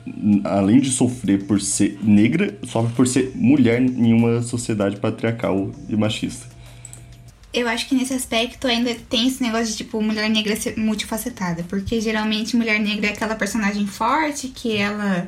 [0.43, 5.95] além de sofrer por ser negra, sofre por ser mulher em uma sociedade patriarcal e
[5.95, 6.51] machista.
[7.53, 11.63] Eu acho que nesse aspecto ainda tem esse negócio de, tipo, mulher negra ser multifacetada.
[11.69, 15.27] Porque geralmente mulher negra é aquela personagem forte que ela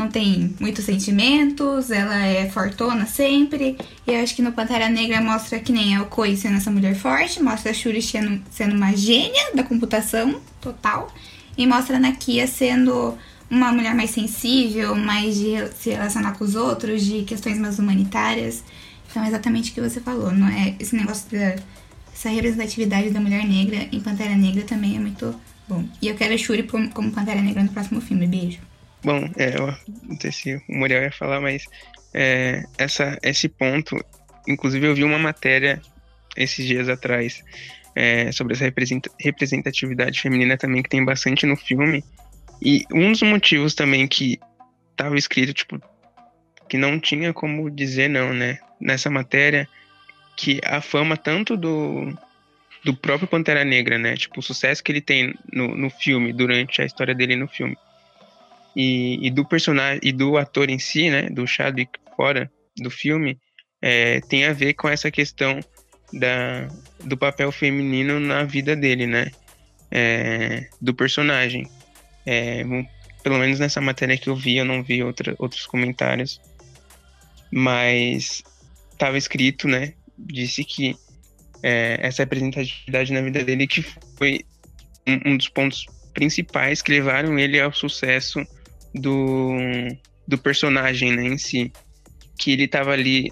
[0.00, 3.76] não tem muitos sentimentos, ela é fortona sempre.
[4.06, 6.94] E eu acho que no Pantera Negra mostra que nem a Okoi sendo essa mulher
[6.94, 11.12] forte, mostra a Shuri sendo, sendo uma gênia da computação total,
[11.56, 13.16] e mostra a Nakia sendo
[13.50, 18.64] uma mulher mais sensível, mais de se relacionar com os outros, de questões mais humanitárias.
[19.10, 20.74] Então é exatamente o que você falou, não é?
[20.78, 21.56] Esse negócio da
[22.12, 25.34] essa representatividade da mulher negra em Pantera Negra também é muito
[25.66, 25.84] bom.
[26.02, 28.26] E eu quero a Shuri como Pantera Negra no próximo filme.
[28.26, 28.69] Beijo.
[29.02, 31.64] Bom, é, eu não sei se o Muriel ia falar, mas
[32.12, 33.96] é, essa, esse ponto,
[34.46, 35.80] inclusive eu vi uma matéria
[36.36, 37.42] esses dias atrás
[37.94, 38.72] é, sobre essa
[39.20, 42.04] representatividade feminina também que tem bastante no filme.
[42.62, 44.38] E um dos motivos também que
[44.90, 45.80] estava escrito, tipo,
[46.68, 48.58] que não tinha como dizer não, né?
[48.80, 49.68] Nessa matéria,
[50.36, 52.16] que a fama tanto do,
[52.84, 54.14] do próprio Pantera Negra, né?
[54.16, 57.76] Tipo, o sucesso que ele tem no, no filme, durante a história dele no filme.
[58.76, 61.28] E, e do personagem, e do ator em si, né?
[61.30, 63.38] Do Chadwick fora do filme,
[63.82, 65.60] é, tem a ver com essa questão
[66.12, 66.68] da,
[67.04, 69.30] do papel feminino na vida dele, né?
[69.90, 71.68] É, do personagem.
[72.26, 72.62] É,
[73.22, 76.40] pelo menos nessa matéria que eu vi, eu não vi outra, outros comentários.
[77.50, 78.42] Mas
[78.92, 79.94] estava escrito, né?
[80.16, 80.96] Disse que
[81.62, 83.82] é, essa representatividade na vida dele que
[84.16, 84.44] foi
[85.06, 88.46] um, um, dos pontos principais que levaram ele ao sucesso
[88.94, 89.56] do,
[90.26, 91.72] do personagem né, em si.
[92.38, 93.30] Que ele estava ali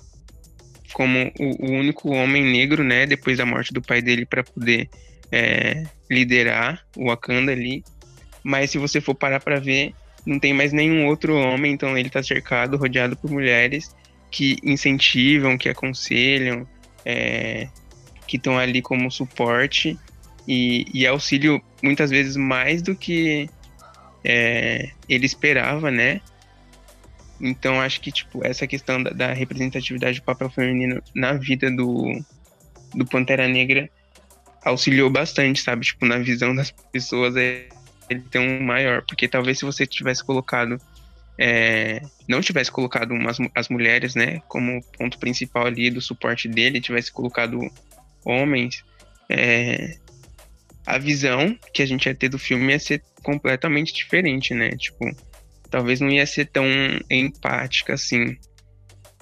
[0.92, 4.88] como o, o, único homem negro, né, depois da morte do pai dele, para poder
[5.30, 7.84] é, liderar o Wakanda ali.
[8.42, 9.92] Mas se você for parar para ver,
[10.24, 13.94] não tem mais nenhum outro homem, então ele está cercado, rodeado por mulheres
[14.30, 16.66] que incentivam, que aconselham,
[17.04, 17.68] é,
[18.26, 19.98] que estão ali como suporte
[20.46, 23.48] e, e, auxílio muitas vezes mais do que
[24.24, 26.20] é, ele esperava, né?
[27.40, 32.20] Então acho que tipo essa questão da, da, representatividade do papel feminino na vida do,
[32.94, 33.88] do Pantera Negra
[34.64, 35.86] auxiliou bastante, sabe?
[35.86, 37.68] Tipo, na visão das pessoas é,
[38.10, 40.80] ele tem um maior, porque talvez se você tivesse colocado
[41.38, 46.80] é, não tivesse colocado umas, as mulheres, né, como ponto principal ali do suporte dele,
[46.80, 47.60] tivesse colocado
[48.24, 48.84] homens,
[49.28, 49.96] é,
[50.88, 54.70] a visão que a gente ia ter do filme ia ser completamente diferente, né?
[54.70, 55.14] Tipo,
[55.70, 56.64] talvez não ia ser tão
[57.10, 58.38] empática assim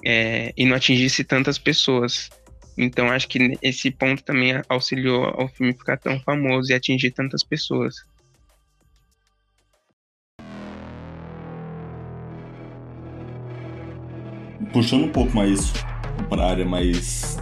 [0.05, 2.29] é, e não atingisse tantas pessoas.
[2.77, 7.43] Então acho que esse ponto também auxiliou ao filme ficar tão famoso e atingir tantas
[7.43, 7.95] pessoas.
[14.71, 15.73] Puxando um pouco mais
[16.29, 17.37] para a área mais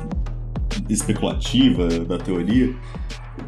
[0.89, 2.73] especulativa da teoria,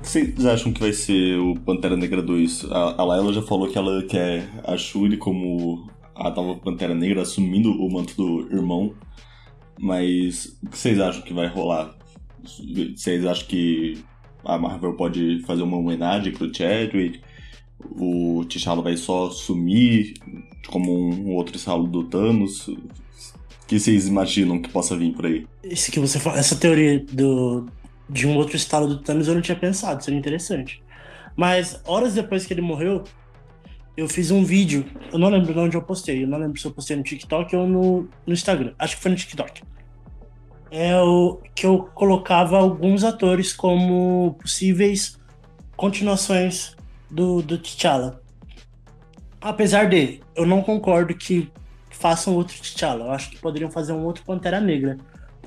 [0.01, 2.65] vocês acham que vai ser o Pantera Negra 2?
[2.71, 7.21] A, a Layla já falou que ela quer a Shuri como a nova Pantera Negra,
[7.21, 8.93] assumindo o manto do irmão.
[9.79, 11.95] Mas o que vocês acham que vai rolar?
[12.95, 14.03] Vocês acham que
[14.43, 17.21] a Marvel pode fazer uma homenagem pro Chadwick?
[17.99, 20.13] O T'Challa vai só sumir
[20.67, 22.67] como um outro salo do Thanos?
[22.67, 22.77] O
[23.67, 25.45] que vocês imaginam que possa vir por aí?
[25.61, 27.67] Esse que você fala, essa teoria do,
[28.09, 30.83] de um outro estado do Thanos eu não tinha pensado, seria interessante.
[31.35, 33.03] Mas horas depois que ele morreu,
[33.95, 36.65] eu fiz um vídeo, eu não lembro de onde eu postei, eu não lembro se
[36.65, 39.63] eu postei no TikTok ou no, no Instagram, acho que foi no TikTok.
[40.69, 45.17] É o que eu colocava alguns atores como possíveis
[45.75, 46.75] continuações
[47.09, 48.21] do, do T'Challa.
[49.39, 51.49] Apesar de, eu não concordo que
[51.89, 54.97] façam outro T'Challa, eu acho que poderiam fazer um outro Pantera Negra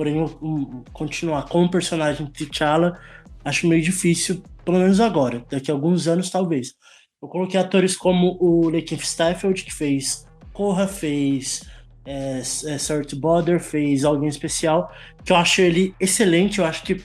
[0.00, 2.98] Porém, um, continuar com o personagem T'Challa,
[3.44, 5.44] acho meio difícil, pelo menos agora.
[5.50, 6.72] Daqui a alguns anos, talvez.
[7.20, 11.68] Eu coloquei atores como o Lakeith Stafford, que fez Corra, fez
[12.06, 14.90] é, é, Sort Border, fez Alguém Especial,
[15.22, 16.60] que eu acho ele excelente.
[16.60, 17.02] Eu acho que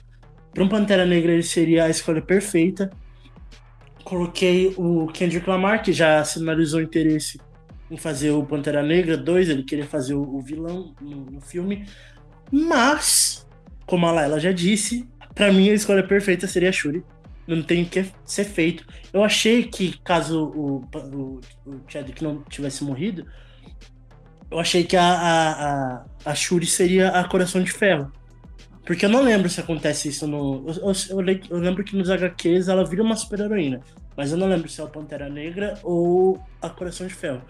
[0.53, 2.89] para um Pantera Negra ele seria a escolha perfeita.
[4.05, 7.41] Coloquei o Kendrick Lamar, que já sinalizou interesse
[7.91, 11.85] em fazer o Pantera Negra 2, ele queria fazer o, o vilão no, no filme.
[12.51, 13.47] Mas,
[13.85, 17.03] como a Laila já disse, para mim a escolha perfeita seria a Shuri.
[17.47, 18.85] Não tem o que ser feito.
[19.13, 23.25] Eu achei que, caso o, o, o Chadwick não tivesse morrido,
[24.49, 28.11] eu achei que a, a, a, a Shuri seria a Coração de Ferro.
[28.85, 30.63] Porque eu não lembro se acontece isso no.
[30.67, 33.81] Eu, eu, eu lembro que nos HQs ela vira uma super-heroína.
[34.15, 37.41] Mas eu não lembro se é a Pantera Negra ou a Coração de Ferro.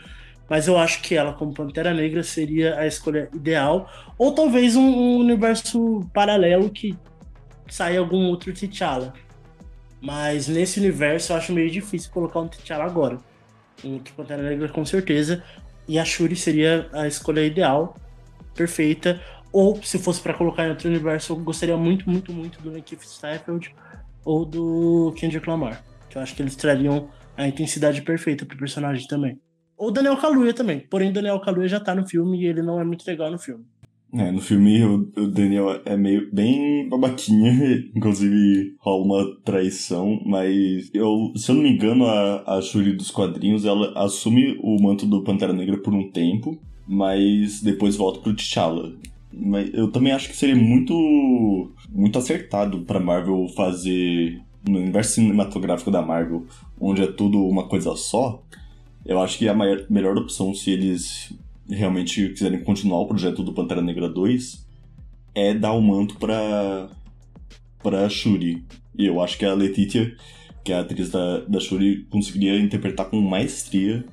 [0.50, 3.90] Mas eu acho que ela, como Pantera Negra, seria a escolha ideal.
[4.18, 6.96] Ou talvez um, um universo paralelo que
[7.68, 9.14] saia algum outro T'Challa.
[10.02, 13.18] Mas nesse universo eu acho meio difícil colocar um T'Challa agora.
[13.84, 15.44] Um Pantera Negra com certeza.
[15.88, 17.96] E a Shuri seria a escolha ideal,
[18.54, 19.22] perfeita.
[19.52, 23.04] Ou se fosse para colocar em outro universo, eu gostaria muito, muito, muito do Lakeith
[23.04, 23.74] Stafford
[24.24, 25.84] ou do Kendrick Lamar.
[26.10, 29.40] Que eu acho que eles trariam a intensidade perfeita pro personagem também.
[29.78, 30.80] Ou Daniel Kaluuya também.
[30.80, 33.66] Porém, Daniel Kaluuya já tá no filme e ele não é muito legal no filme.
[34.14, 37.52] É, no filme o, Daniel é meio bem babaquinha,
[37.94, 43.12] inclusive rola uma traição, mas eu, se eu não me engano, a, a Shuri dos
[43.12, 46.58] quadrinhos, ela assume o manto do Pantera Negra por um tempo,
[46.88, 48.94] mas depois volta pro T'Challa.
[49.34, 50.94] Mas eu também acho que seria muito,
[51.90, 56.46] muito acertado pra Marvel fazer no universo cinematográfico da Marvel,
[56.80, 58.42] onde é tudo uma coisa só.
[59.06, 61.32] Eu acho que a maior, melhor opção, se eles
[61.70, 64.66] realmente quiserem continuar o projeto do Pantera Negra 2,
[65.34, 66.90] é dar o manto pra,
[67.84, 68.64] pra Shuri.
[68.98, 70.16] E eu acho que a Letitia,
[70.64, 74.06] que é a atriz da, da Shuri, conseguiria interpretar com maestria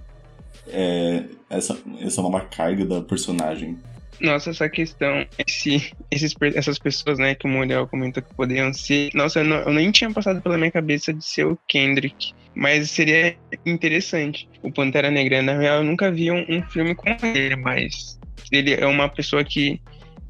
[0.68, 3.78] é, essa, essa nova carga da personagem.
[4.20, 9.11] Nossa, essa questão, esse, esses, essas pessoas, né, que o Muriel comentou que poderiam ser.
[9.14, 12.32] Nossa, eu, não, eu, nem tinha passado pela minha cabeça de ser o Kendrick.
[12.55, 14.48] Mas seria interessante.
[14.62, 18.18] O Pantera Negra, na real, eu nunca vi um, um filme com ele, mas
[18.50, 19.80] ele é uma pessoa que,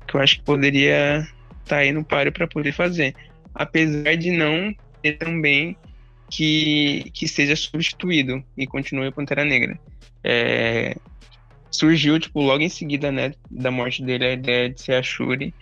[0.06, 3.14] que eu acho que poderia estar tá aí no páreo para poder fazer.
[3.54, 5.76] Apesar de não ter também
[6.30, 9.78] que, que seja substituído e continue o Pantera Negra.
[10.24, 10.96] É,
[11.70, 15.52] surgiu, tipo, logo em seguida, né, da morte dele, a ideia de ser a Shuri.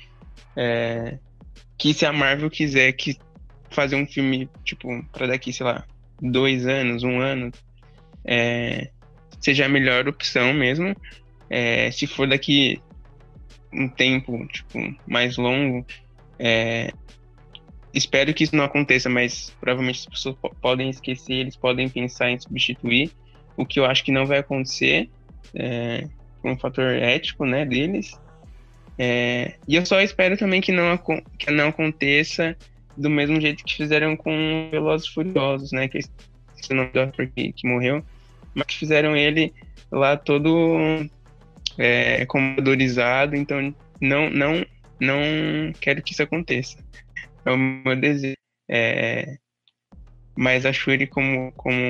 [0.56, 1.18] É,
[1.78, 3.16] que se a Marvel quiser que
[3.70, 5.84] fazer um filme, tipo, pra daqui, sei lá,
[6.20, 7.50] dois anos, um ano,
[8.24, 8.90] é,
[9.40, 10.94] seja a melhor opção mesmo.
[11.48, 12.80] É, se for daqui
[13.72, 15.84] um tempo, tipo, mais longo,
[16.38, 16.92] é,
[17.94, 22.38] espero que isso não aconteça, mas provavelmente as pessoas podem esquecer, eles podem pensar em
[22.38, 23.10] substituir,
[23.56, 25.08] o que eu acho que não vai acontecer
[25.54, 26.06] é,
[26.44, 28.18] um fator ético, né, deles.
[28.98, 30.98] É, e eu só espero também que não,
[31.38, 32.56] que não aconteça
[33.00, 36.02] do mesmo jeito que fizeram com Velozes Furiosos, né, que é
[36.72, 38.04] o nome do ator que, morreu,
[38.54, 39.52] mas que fizeram ele
[39.90, 41.08] lá todo
[41.78, 44.64] é, comodorizado, então não, não,
[45.00, 45.20] não
[45.80, 46.78] quero que isso aconteça.
[47.44, 48.36] É o meu desejo.
[48.68, 49.36] É,
[50.36, 51.80] mas a Shuri como, como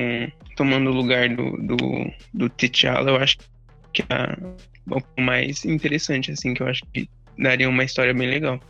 [0.57, 3.37] tomando o lugar do, do, do T'Challa, eu acho
[3.93, 4.37] que é
[4.89, 7.09] o mais interessante, assim, que eu acho que
[7.39, 8.61] daria uma história bem legal.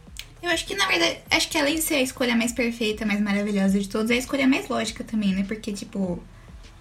[0.42, 3.20] Eu acho que, na verdade, acho que além de ser a escolha mais perfeita, mais
[3.20, 5.44] maravilhosa de todos, é a escolha mais lógica também, né?
[5.46, 6.22] Porque, tipo,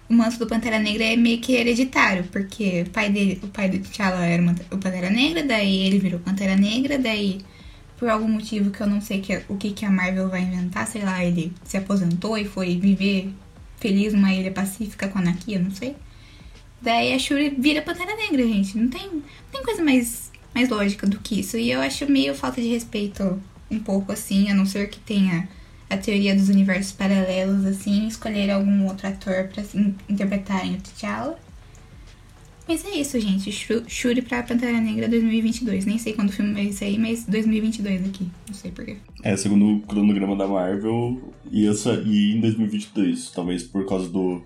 [0.08, 3.68] o manto do Pantera Negra é meio que hereditário, porque o pai dele, o pai
[3.68, 7.40] do T'Challa era o Pantera Negra, daí ele virou Pantera Negra, daí
[7.96, 10.86] por algum motivo que eu não sei que, o que, que a Marvel vai inventar,
[10.86, 13.30] sei lá, ele se aposentou e foi viver
[13.76, 15.94] feliz numa ilha pacífica com a Nakia, não sei.
[16.80, 18.76] Daí a Shuri vira Pantera Negra, gente.
[18.78, 21.58] Não tem, não tem coisa mais, mais lógica do que isso.
[21.58, 23.40] E eu acho meio falta de respeito
[23.70, 25.48] um pouco assim, a não ser que tenha
[25.88, 31.38] a teoria dos universos paralelos, assim, escolher algum outro ator pra assim, interpretarem o T'Challa.
[32.68, 33.50] Mas é isso, gente.
[33.88, 35.86] Shuri pra Pantera Negra 2022.
[35.86, 38.30] Nem sei quando o filme vai sair, mas 2022 aqui.
[38.46, 38.98] Não sei porquê.
[39.24, 43.32] É, segundo o cronograma da Marvel, ia sair em 2022.
[43.32, 44.40] Talvez por causa do,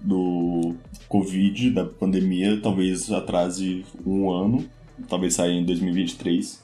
[0.00, 0.74] do
[1.08, 4.68] Covid, da pandemia, talvez atrase um ano.
[5.08, 6.60] Talvez saia em 2023.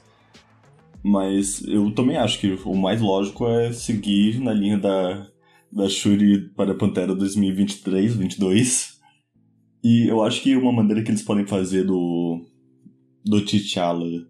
[1.07, 5.27] Mas eu também acho que o mais lógico é seguir na linha da,
[5.71, 8.97] da Shuri para a Pantera 2023, 2022
[9.83, 12.45] e eu acho que uma maneira que eles podem fazer do,
[13.23, 14.27] do T'Challa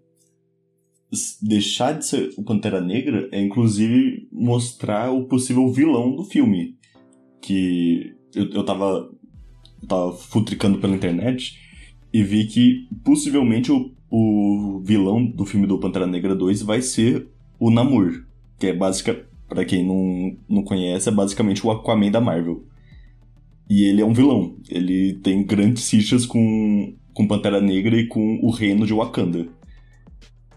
[1.41, 6.77] deixar de ser o Pantera Negra é inclusive mostrar o possível vilão do filme.
[7.41, 9.09] Que eu, eu tava,
[9.81, 11.57] eu tava futricando pela internet
[12.13, 17.27] e vi que possivelmente o, o vilão do filme do Pantera Negra 2 vai ser
[17.59, 18.23] o Namor,
[18.59, 22.63] que é básica, para quem não, não conhece, é basicamente o Aquaman da Marvel.
[23.69, 24.55] E ele é um vilão.
[24.69, 29.47] Ele tem grandes fichas com, com Pantera Negra e com o reino de Wakanda.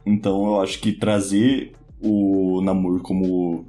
[0.06, 3.64] Então eu acho que trazer o Namor como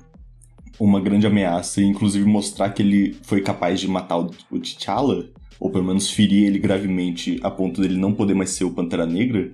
[0.80, 5.70] uma grande ameaça e inclusive mostrar que ele foi capaz de matar o, T'Challa, ou
[5.70, 9.52] pelo menos ferir ele gravemente a ponto dele não poder mais ser o Pantera Negra,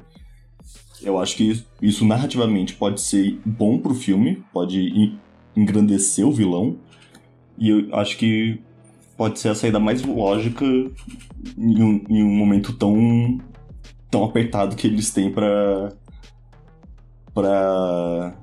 [1.02, 5.18] eu acho que isso narrativamente pode ser bom pro filme, pode
[5.56, 6.78] engrandecer o vilão,
[7.58, 8.60] e eu acho que
[9.16, 10.66] pode ser a saída mais lógica
[11.58, 13.40] em um, em um momento tão,
[14.10, 15.92] tão apertado que eles têm para
[17.34, 18.36] para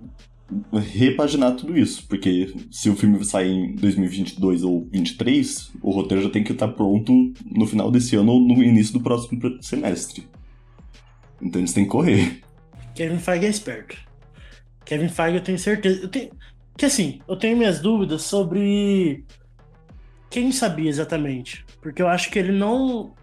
[0.73, 6.31] repaginar tudo isso, porque se o filme sair em 2022 ou 2023, o roteiro já
[6.31, 10.27] tem que estar pronto no final desse ano ou no início do próximo semestre.
[11.41, 12.41] Então eles têm que correr.
[12.95, 13.97] Kevin Feige é esperto.
[14.85, 16.31] Kevin Feige eu tenho certeza, eu tenho
[16.77, 19.25] que assim, eu tenho minhas dúvidas sobre
[20.29, 21.65] quem sabia exatamente?
[21.81, 23.15] Porque eu acho que ele não,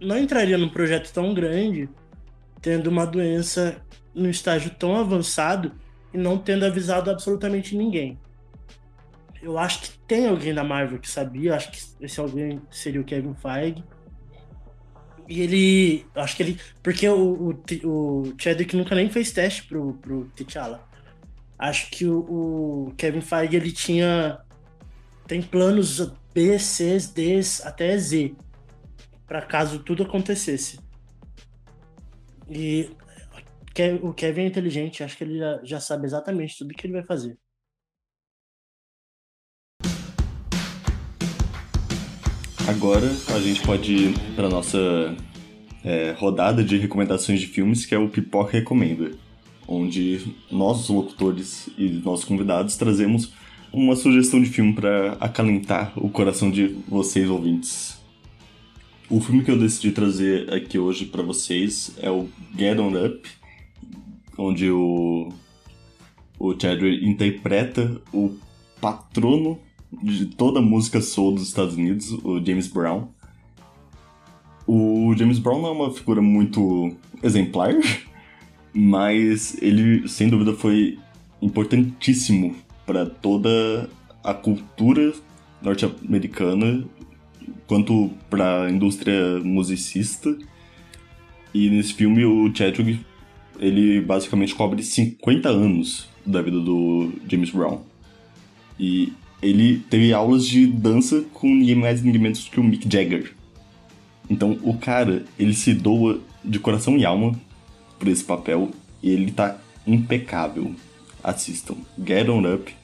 [0.00, 1.88] não entraria num projeto tão grande
[2.60, 3.80] tendo uma doença
[4.14, 5.72] no estágio tão avançado
[6.12, 8.18] e não tendo avisado absolutamente ninguém.
[9.42, 13.04] Eu acho que tem alguém da Marvel que sabia, acho que esse alguém seria o
[13.04, 13.82] Kevin Feige.
[15.28, 16.06] E ele.
[16.14, 16.60] Acho que ele.
[16.82, 17.54] Porque o,
[17.84, 20.84] o, o Chadwick nunca nem fez teste pro, pro T'Challa.
[21.56, 24.40] Acho que o, o Kevin Feige ele tinha.
[25.26, 28.34] Tem planos B, C, D, até Z.
[29.26, 30.80] para caso tudo acontecesse.
[32.48, 32.90] E
[34.02, 37.04] o Kevin é inteligente, acho que ele já, já sabe exatamente tudo que ele vai
[37.04, 37.38] fazer.
[42.68, 44.78] Agora a gente pode ir para nossa
[45.84, 49.10] é, rodada de recomendações de filmes, que é o Pipoca Recomenda,
[49.66, 53.32] onde nós, locutores e nossos convidados, trazemos
[53.72, 57.98] uma sugestão de filme para acalentar o coração de vocês ouvintes.
[59.08, 63.28] O filme que eu decidi trazer aqui hoje para vocês é o Get On Up,
[64.40, 65.28] onde o,
[66.38, 68.34] o Chadwick interpreta o
[68.80, 69.58] patrono
[70.02, 73.08] de toda a música soul dos Estados Unidos, o James Brown.
[74.66, 77.74] O James Brown não é uma figura muito exemplar,
[78.72, 80.98] mas ele, sem dúvida, foi
[81.42, 82.54] importantíssimo
[82.86, 83.90] para toda
[84.24, 85.12] a cultura
[85.60, 86.84] norte-americana,
[87.66, 90.34] quanto para a indústria musicista.
[91.52, 93.04] E nesse filme, o Chadwick,
[93.60, 97.82] ele basicamente cobre 50 anos da vida do James Brown.
[98.78, 103.34] E ele teve aulas de dança com ninguém mais ninguém menos que o Mick Jagger.
[104.28, 107.38] Então o cara, ele se doa de coração e alma
[107.98, 108.70] por esse papel
[109.02, 110.74] e ele tá impecável.
[111.22, 111.76] Assistam.
[112.02, 112.74] Get On Up,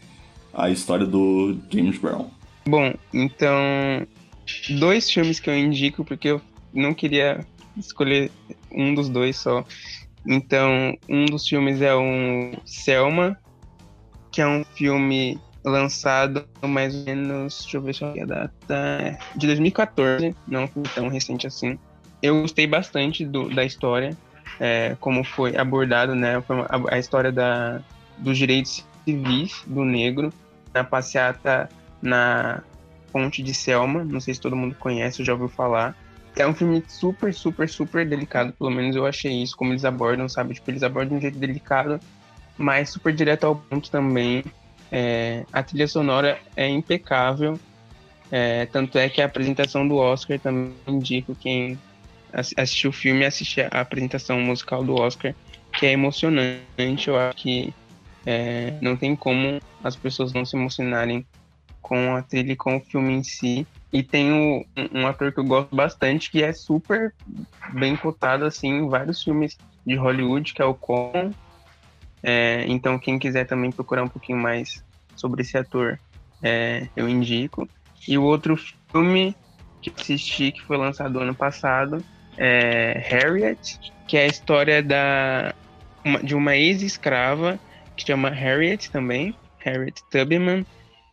[0.52, 2.28] a história do James Brown.
[2.68, 4.06] Bom, então
[4.78, 6.42] dois filmes que eu indico porque eu
[6.74, 7.46] não queria
[7.78, 8.30] escolher
[8.70, 9.64] um dos dois só.
[10.26, 13.38] Então, um dos filmes é um Selma,
[14.32, 19.18] que é um filme lançado mais ou menos, deixa eu ver é a data, é,
[19.34, 21.78] de 2014, não foi tão recente assim.
[22.22, 24.16] Eu gostei bastante do, da história,
[24.60, 26.36] é, como foi abordado, né,
[26.68, 27.80] a, a, história da,
[28.18, 30.32] dos direitos civis do negro
[30.72, 31.68] na passeata
[32.00, 32.62] na
[33.12, 35.96] Ponte de Selma, não sei se todo mundo conhece já ouviu falar.
[36.36, 40.28] É um filme super, super, super delicado, pelo menos eu achei isso, como eles abordam,
[40.28, 40.54] sabe?
[40.54, 41.98] Tipo, eles abordam de um jeito delicado,
[42.58, 44.44] mas super direto ao ponto também.
[44.92, 47.58] É, a trilha sonora é impecável,
[48.30, 51.78] é, tanto é que a apresentação do Oscar também indico quem
[52.32, 55.34] assistiu o filme assistir a apresentação musical do Oscar,
[55.78, 57.08] que é emocionante.
[57.08, 57.72] Eu acho que
[58.24, 61.26] é, não tem como as pessoas não se emocionarem
[61.80, 63.66] com a trilha e com o filme em si.
[63.96, 67.14] E tem um, um ator que eu gosto bastante, que é super
[67.72, 71.32] bem cotado assim, em vários filmes de Hollywood, que é o Con,
[72.22, 74.84] é, então, quem quiser também procurar um pouquinho mais
[75.14, 75.96] sobre esse ator,
[76.42, 77.68] é, eu indico.
[78.08, 78.58] E o outro
[78.90, 79.36] filme
[79.80, 82.04] que assisti, que foi lançado ano passado,
[82.36, 83.78] é Harriet,
[84.08, 85.54] que é a história da,
[86.04, 87.60] uma, de uma ex-escrava
[87.96, 90.66] que chama Harriet também, Harriet Tubman.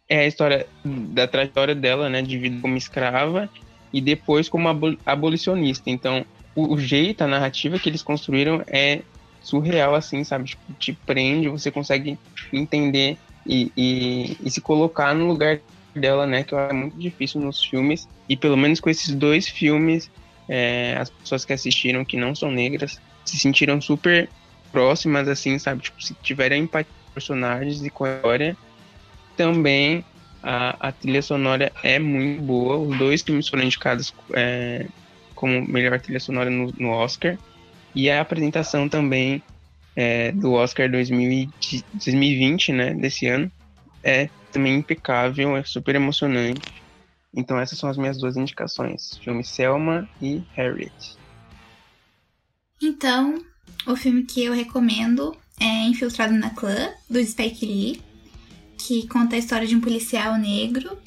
[0.09, 3.49] É a história da trajetória dela, né, de vida como escrava
[3.91, 4.67] e depois como
[5.05, 5.89] abolicionista.
[5.89, 6.25] Então,
[6.55, 9.01] o, o jeito, a narrativa que eles construíram é
[9.41, 10.45] surreal, assim, sabe?
[10.45, 12.17] Tipo, te prende, você consegue
[12.51, 15.59] entender e, e, e se colocar no lugar
[15.93, 16.43] dela, né?
[16.43, 18.07] Que é muito difícil nos filmes.
[18.27, 20.09] E pelo menos com esses dois filmes,
[20.47, 24.29] é, as pessoas que assistiram que não são negras se sentiram super
[24.71, 25.83] próximas, assim, sabe?
[25.83, 28.57] Tipo, se tiverem empatia com personagens e com a história,
[29.35, 30.03] também
[30.41, 32.77] a, a trilha sonora é muito boa.
[32.77, 34.87] Os dois filmes foram indicados é,
[35.33, 37.37] como melhor trilha sonora no, no Oscar.
[37.95, 39.41] E a apresentação também
[39.95, 43.51] é, do Oscar 2020, né, desse ano,
[44.03, 46.61] é também impecável, é super emocionante.
[47.33, 51.17] Então essas são as minhas duas indicações, filme Selma e Harriet.
[52.81, 53.41] Então,
[53.87, 58.01] o filme que eu recomendo é Infiltrado na Clã, do Spike Lee,
[58.77, 60.97] que conta a história de um policial negro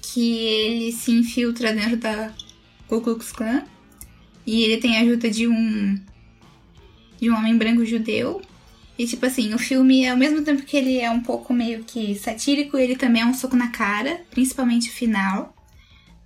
[0.00, 2.32] que ele se infiltra dentro da
[2.86, 3.64] Ku Klux Klan
[4.46, 5.98] e ele tem a ajuda de um
[7.20, 8.42] de um homem branco judeu.
[8.98, 12.14] E, tipo assim, o filme, ao mesmo tempo que ele é um pouco meio que
[12.14, 15.54] satírico, ele também é um soco na cara, principalmente o final.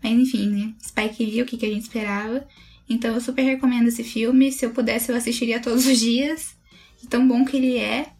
[0.03, 0.75] Mas, enfim, né?
[0.83, 2.47] Spike viu o que, a gente esperava.
[2.89, 4.53] Então, eu super recomendo esse filme.
[4.53, 6.57] Se eu pudesse, eu assistiria todos os dias.
[7.01, 8.13] De tão bom que ele é.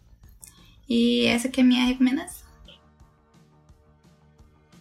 [0.89, 2.48] E essa que é a minha recomendação.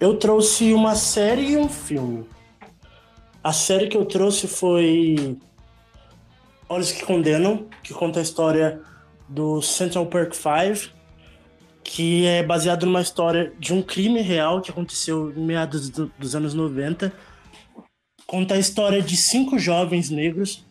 [0.00, 2.24] Eu trouxe uma série e um filme.
[3.42, 5.36] A série que eu trouxe foi
[6.68, 8.80] Olhos que Condenam, que conta a história
[9.28, 10.92] do Central Park Five,
[11.82, 16.36] que é baseado numa história de um crime real que aconteceu em meados do, dos
[16.36, 17.12] anos 90.
[18.24, 20.64] conta a história de cinco jovens negros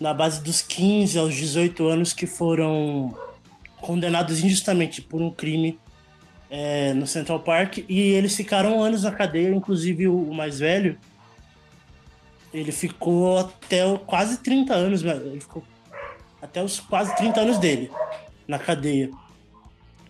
[0.00, 3.14] na base dos 15 aos 18 anos que foram
[3.82, 5.78] condenados injustamente por um crime
[6.54, 10.98] é, no Central Park e eles ficaram anos na cadeia, inclusive o, o mais velho.
[12.52, 15.64] Ele ficou até o, quase 30 anos, ele ficou
[16.42, 17.90] até os quase 30 anos dele
[18.46, 19.10] na cadeia.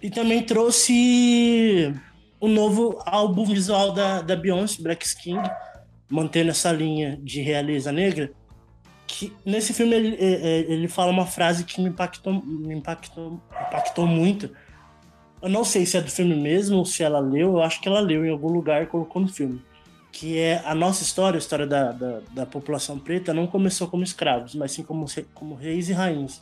[0.02, 1.94] E também trouxe
[2.40, 5.40] o novo álbum visual da, da Beyoncé, Black Skin,
[6.10, 8.32] mantendo essa linha de realeza negra.
[9.06, 14.50] Que nesse filme ele, ele fala uma frase que me impactou, me impactou, impactou muito.
[15.42, 17.88] Eu não sei se é do filme mesmo ou se ela leu, eu acho que
[17.88, 19.60] ela leu em algum lugar e colocou no filme.
[20.12, 24.04] Que é a nossa história, a história da, da, da população preta, não começou como
[24.04, 26.40] escravos, mas sim como, como reis e rainhas.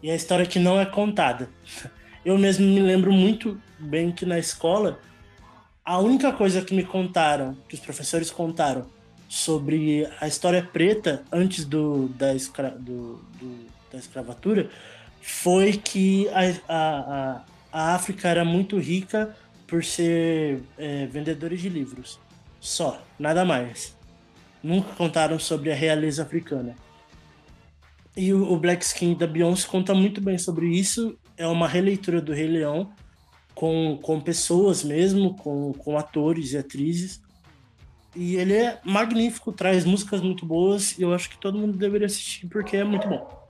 [0.00, 1.48] E é a história que não é contada.
[2.24, 5.00] Eu mesmo me lembro muito bem que na escola
[5.84, 8.86] a única coisa que me contaram, que os professores contaram
[9.28, 14.70] sobre a história preta antes do, da, escra, do, do, da escravatura
[15.20, 19.34] foi que a, a, a África era muito rica
[19.66, 22.20] por ser é, vendedores de livros.
[22.60, 23.96] Só, nada mais.
[24.62, 26.76] Nunca contaram sobre a realeza africana.
[28.16, 31.18] E o, o Black Skin da Beyoncé conta muito bem sobre isso.
[31.36, 32.92] É uma releitura do Rei Leão
[33.54, 37.22] com, com pessoas mesmo, com, com atores e atrizes.
[38.14, 42.06] E ele é magnífico, traz músicas muito boas e eu acho que todo mundo deveria
[42.06, 43.48] assistir porque é muito bom.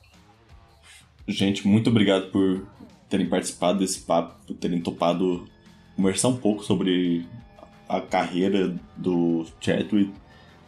[1.26, 2.66] Gente, muito obrigado por
[3.12, 5.44] terem participado desse papo, terem topado
[5.94, 7.26] conversar um pouco sobre
[7.86, 10.10] a carreira do Chadwick.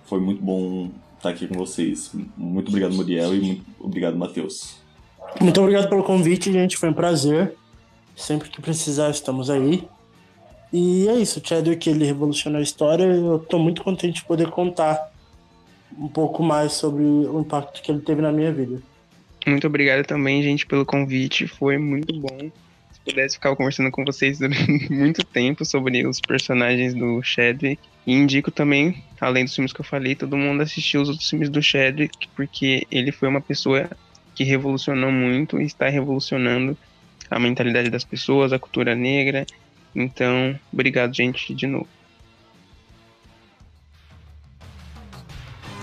[0.04, 2.10] Foi muito bom estar aqui com vocês.
[2.36, 4.76] Muito obrigado, Muriel, e muito obrigado, Matheus.
[5.40, 6.76] Muito obrigado pelo convite, gente.
[6.76, 7.56] Foi um prazer.
[8.14, 9.88] Sempre que precisar, estamos aí.
[10.70, 13.04] E é isso, o Chadwick ele revolucionou a história.
[13.04, 15.10] Eu estou muito contente de poder contar
[15.98, 18.82] um pouco mais sobre o impacto que ele teve na minha vida.
[19.46, 21.46] Muito obrigado também, gente, pelo convite.
[21.46, 22.50] Foi muito bom.
[22.92, 27.80] Se pudesse ficar conversando com vocês durante muito tempo sobre os personagens do Chadwick.
[28.06, 31.48] E indico também, além dos filmes que eu falei, todo mundo assistiu os outros filmes
[31.48, 33.88] do Chadwick, porque ele foi uma pessoa
[34.34, 36.76] que revolucionou muito e está revolucionando
[37.30, 39.46] a mentalidade das pessoas, a cultura negra.
[39.94, 41.88] Então, obrigado, gente, de novo.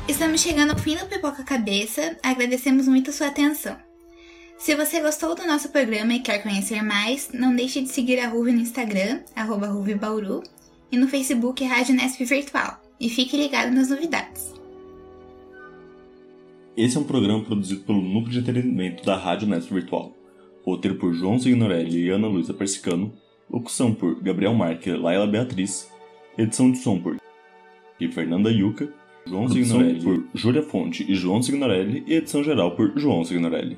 [0.08, 3.78] Estamos chegando ao fim do Pipoca Cabeça, agradecemos muito sua atenção.
[4.58, 8.28] Se você gostou do nosso programa e quer conhecer mais, não deixe de seguir a
[8.28, 9.68] Ruve no Instagram, arroba
[10.00, 10.44] Bauru,
[10.92, 12.82] e no Facebook Rádio Nesp Virtual.
[13.00, 14.54] E fique ligado nas novidades.
[16.76, 20.16] Esse é um programa produzido pelo Núcleo de Entretenimento da Rádio Nesp Virtual.
[20.64, 23.14] Roteiro por João Signorelli e Ana Luísa Persicano.
[23.50, 25.90] Locução por Gabriel Marque e Laila Beatriz.
[26.38, 27.18] Edição de som por
[28.00, 29.01] e Fernanda Yuca.
[29.26, 32.04] João Signorelli por Júlia Fonte e João Signorelli.
[32.08, 33.78] E edição geral por João Signorelli.